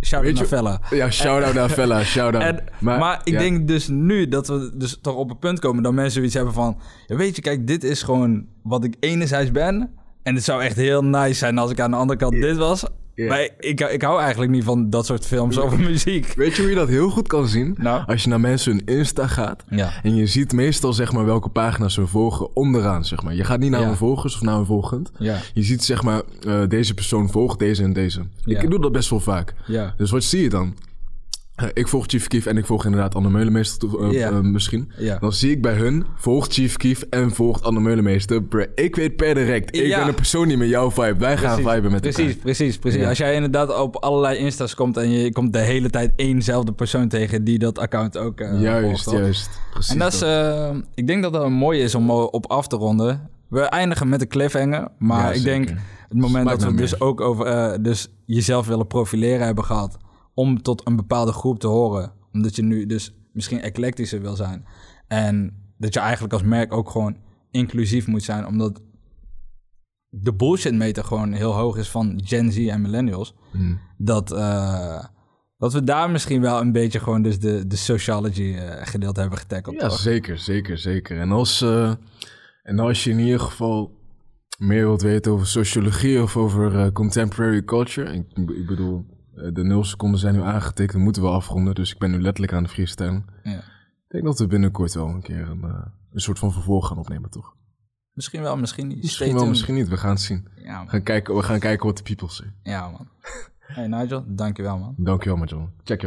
Shout 0.00 0.22
Weet 0.22 0.38
out 0.38 0.48
je- 0.48 0.54
naar 0.54 0.62
Fella. 0.62 0.80
Ja, 0.90 1.10
shout-out 1.10 1.54
naar 1.54 1.68
Fella, 1.68 2.04
shout-out. 2.04 2.42
En, 2.42 2.64
maar, 2.78 3.20
ik 3.24 3.38
denk 3.38 3.68
dus 3.68 3.88
nu 3.88 4.28
dat 4.28 4.48
we 4.48 4.72
dus 4.74 4.98
toch 5.02 5.14
op 5.14 5.30
een 5.30 5.38
punt 5.38 5.58
komen 5.58 5.82
dat 5.82 5.92
mensen 5.92 6.12
zoiets 6.12 6.34
hebben 6.34 6.52
van... 6.54 6.78
Weet 7.06 7.36
je, 7.36 7.42
kijk, 7.42 7.66
dit 7.66 7.84
is 7.84 8.02
gewoon 8.02 8.46
wat 8.62 8.84
ik 8.84 8.96
enerzijds 9.00 9.50
ben. 9.50 9.90
En 10.22 10.34
het 10.34 10.44
zou 10.44 10.62
echt 10.62 10.76
heel 10.76 11.04
nice 11.04 11.34
zijn 11.34 11.58
als 11.58 11.70
ik 11.70 11.80
aan 11.80 11.90
de 11.90 11.96
andere 11.96 12.18
kant 12.18 12.32
dit 12.32 12.56
was. 12.56 12.84
Maar 13.28 13.48
ik, 13.58 13.80
ik 13.80 14.02
hou 14.02 14.20
eigenlijk 14.20 14.50
niet 14.52 14.64
van 14.64 14.90
dat 14.90 15.06
soort 15.06 15.26
films 15.26 15.58
over 15.58 15.78
muziek. 15.80 16.32
Weet 16.36 16.54
je 16.56 16.60
hoe 16.62 16.70
je 16.70 16.76
dat 16.76 16.88
heel 16.88 17.10
goed 17.10 17.26
kan 17.28 17.48
zien? 17.48 17.74
Nou? 17.78 18.02
Als 18.06 18.22
je 18.22 18.28
naar 18.28 18.40
mensen 18.40 18.72
hun 18.72 18.96
Insta 18.96 19.26
gaat. 19.26 19.64
Ja. 19.68 19.90
En 20.02 20.14
je 20.14 20.26
ziet 20.26 20.52
meestal 20.52 20.92
zeg 20.92 21.12
maar 21.12 21.24
welke 21.24 21.48
pagina's 21.48 21.94
ze 21.94 22.06
volgen 22.06 22.56
onderaan 22.56 23.04
zeg 23.04 23.22
maar. 23.22 23.34
Je 23.34 23.44
gaat 23.44 23.58
niet 23.58 23.70
naar 23.70 23.80
Ja. 23.80 23.86
hun 23.86 23.96
volgers 23.96 24.34
of 24.34 24.40
naar 24.40 24.54
hun 24.56 24.66
volgend. 24.66 25.10
Ja. 25.18 25.38
Je 25.54 25.62
ziet 25.62 25.84
zeg 25.84 26.02
maar 26.02 26.22
eh, 26.46 26.62
deze 26.68 26.94
persoon 26.94 27.30
volgt 27.30 27.58
deze 27.58 27.82
en 27.82 27.92
deze. 27.92 28.20
Ik 28.44 28.70
doe 28.70 28.80
dat 28.80 28.92
best 28.92 29.10
wel 29.10 29.20
vaak. 29.20 29.54
Dus 29.96 30.10
wat 30.10 30.22
zie 30.24 30.42
je 30.42 30.48
dan? 30.48 30.74
Ik 31.72 31.88
volg 31.88 32.04
Chief 32.06 32.26
Keef 32.26 32.46
en 32.46 32.56
ik 32.56 32.66
volg 32.66 32.84
inderdaad 32.84 33.14
Anne 33.14 33.30
Meulemeester 33.30 33.78
toe- 33.78 34.12
eh, 34.14 34.26
eh, 34.26 34.40
misschien. 34.40 34.92
Dan 35.20 35.32
zie 35.32 35.50
ik 35.50 35.62
bij 35.62 35.74
hun, 35.74 36.04
volgt 36.16 36.52
Chief 36.52 36.76
Keef 36.76 37.02
en 37.10 37.30
volgt 37.30 37.62
Anne 37.62 37.80
Meulemeester. 37.80 38.42
Ik 38.74 38.96
weet 38.96 39.16
per 39.16 39.34
direct, 39.34 39.76
ik 39.76 39.86
Ja. 39.86 39.98
ben 39.98 40.08
een 40.08 40.14
persoon 40.14 40.46
niet 40.48 40.58
met 40.58 40.68
jouw 40.68 40.90
vibe. 40.90 41.16
Wij 41.18 41.36
gaan 41.36 41.56
viben 41.56 41.90
met 41.90 42.00
precies, 42.00 42.26
elkaar. 42.26 42.36
Precies, 42.36 42.78
precies. 42.78 43.00
Ja. 43.00 43.08
Als 43.08 43.18
jij 43.18 43.34
inderdaad 43.34 43.78
op 43.78 43.96
allerlei 43.96 44.36
insta's 44.38 44.74
komt 44.74 44.96
en 44.96 45.10
je 45.10 45.32
komt 45.32 45.52
de 45.52 45.58
hele 45.58 45.90
tijd 45.90 46.12
éénzelfde 46.16 46.72
persoon 46.72 47.08
tegen 47.08 47.44
die 47.44 47.58
dat 47.58 47.78
account 47.78 48.18
ook 48.18 48.40
eh 48.40 48.60
juist, 48.60 49.02
volgt, 49.04 49.18
juist. 49.18 49.50
Precies 49.72 49.92
En 49.92 49.98
dat 49.98 50.12
is, 50.12 50.22
ik 50.94 51.06
denk 51.06 51.22
dat 51.22 51.32
dat 51.32 51.42
een 51.44 51.52
mooi 51.52 51.80
is 51.80 51.94
om 51.94 52.10
op 52.10 52.46
af 52.50 52.66
te 52.66 52.76
ronden. 52.76 53.28
We 53.48 53.60
eindigen 53.60 54.08
met 54.08 54.20
een 54.20 54.28
cliffhanger, 54.28 54.88
maar 54.98 55.24
Ja, 55.26 55.32
ik 55.32 55.42
denk 55.42 55.68
het 55.68 55.78
moment 56.18 56.30
Smaakt 56.48 56.60
dat 56.60 56.70
we 56.70 56.76
dus 56.76 56.90
meer. 56.92 57.02
ook 57.08 57.20
over 57.20 57.82
dus 57.82 58.08
jezelf 58.24 58.66
willen 58.66 58.86
profileren 58.86 59.46
hebben 59.46 59.64
gehad 59.64 59.96
om 60.40 60.62
tot 60.62 60.86
een 60.86 60.96
bepaalde 60.96 61.32
groep 61.32 61.58
te 61.58 61.66
horen, 61.66 62.12
omdat 62.32 62.56
je 62.56 62.62
nu 62.62 62.86
dus 62.86 63.14
misschien 63.32 63.60
eclectischer 63.60 64.20
wil 64.20 64.36
zijn 64.36 64.64
en 65.08 65.54
dat 65.78 65.94
je 65.94 66.00
eigenlijk 66.00 66.32
als 66.32 66.42
merk 66.42 66.72
ook 66.72 66.90
gewoon 66.90 67.16
inclusief 67.50 68.06
moet 68.06 68.22
zijn, 68.22 68.46
omdat 68.46 68.80
de 70.08 70.34
bullshit 70.34 70.74
meter 70.74 71.04
gewoon 71.04 71.32
heel 71.32 71.52
hoog 71.54 71.76
is 71.76 71.88
van 71.88 72.20
Gen 72.24 72.52
Z 72.52 72.68
en 72.68 72.80
millennials, 72.80 73.34
Hmm. 73.50 73.78
dat, 73.98 74.32
eh, 74.32 75.04
dat 75.58 75.72
we 75.72 75.84
daar 75.84 76.10
misschien 76.10 76.40
wel 76.40 76.60
een 76.60 76.72
beetje 76.72 77.00
gewoon 77.00 77.22
dus 77.22 77.38
de, 77.38 77.66
de 77.66 77.76
sociology 77.76 78.54
eh, 78.54 78.86
gedeelte 78.86 79.20
hebben 79.20 79.38
getackled. 79.38 79.80
Ja, 79.80 79.88
toch? 79.88 79.98
zeker, 79.98 80.38
zeker, 80.38 80.78
zeker. 80.78 81.20
En 81.20 81.30
als, 81.30 81.62
eh, 81.62 81.94
en 82.62 82.78
als 82.78 83.04
je 83.04 83.10
in 83.10 83.18
ieder 83.18 83.40
geval 83.40 83.98
meer 84.58 84.84
wilt 84.84 85.02
weten 85.02 85.32
over 85.32 85.46
sociologie 85.46 86.22
of 86.22 86.36
over 86.36 86.92
contemporary 86.92 87.64
culture. 87.64 88.12
Ik, 88.12 88.48
ik 88.50 88.66
bedoel, 88.66 89.04
de 89.52 89.64
nul 89.64 89.84
seconden 89.84 90.20
zijn 90.20 90.34
nu 90.34 90.42
aangetekend, 90.42 90.92
we 90.92 90.98
moeten 90.98 91.22
wel 91.22 91.32
afronden. 91.32 91.74
Dus 91.74 91.92
ik 91.92 91.98
ben 91.98 92.10
nu 92.10 92.22
letterlijk 92.22 92.52
aan 92.52 92.62
de 92.62 92.68
freestyle. 92.68 93.22
Ja. 93.42 93.58
Ik 93.58 94.16
denk 94.16 94.24
dat 94.24 94.38
we 94.38 94.46
binnenkort 94.46 94.94
wel 94.94 95.08
een 95.08 95.22
keer 95.22 95.48
een, 95.48 95.64
eh, 95.64 95.86
een 96.12 96.20
soort 96.20 96.38
van 96.38 96.52
vervolg 96.52 96.86
gaan 96.86 96.98
opnemen, 96.98 97.30
toch? 97.30 97.54
Misschien 98.12 98.42
wel, 98.42 98.56
misschien 98.56 98.86
niet. 98.86 99.02
Misschien 99.02 99.34
wel, 99.34 99.46
misschien 99.46 99.74
niet. 99.74 99.88
We 99.88 99.96
gaan 99.96 100.10
het 100.10 100.20
zien. 100.20 100.48
Ja, 100.54 100.76
man. 100.76 100.84
We 100.84 100.90
gaan 100.90 101.02
kijken, 101.02 101.34
we 101.34 101.42
gaan 101.42 101.58
kijken 101.58 101.86
wat 101.86 101.96
de 101.96 102.02
people 102.02 102.30
zeggen. 102.30 102.56
Ja, 102.62 102.88
man. 102.88 103.08
Hey 103.70 103.86
Nigel, 103.86 104.24
dankjewel, 104.26 104.78
man. 104.78 104.94
Dankjewel, 104.96 105.38
Majon. 105.38 105.70
Check 105.84 106.02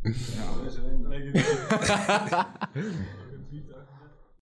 jaa, 0.04 0.70
see 0.70 0.80
vend 0.80 1.06
on. 2.34 3.06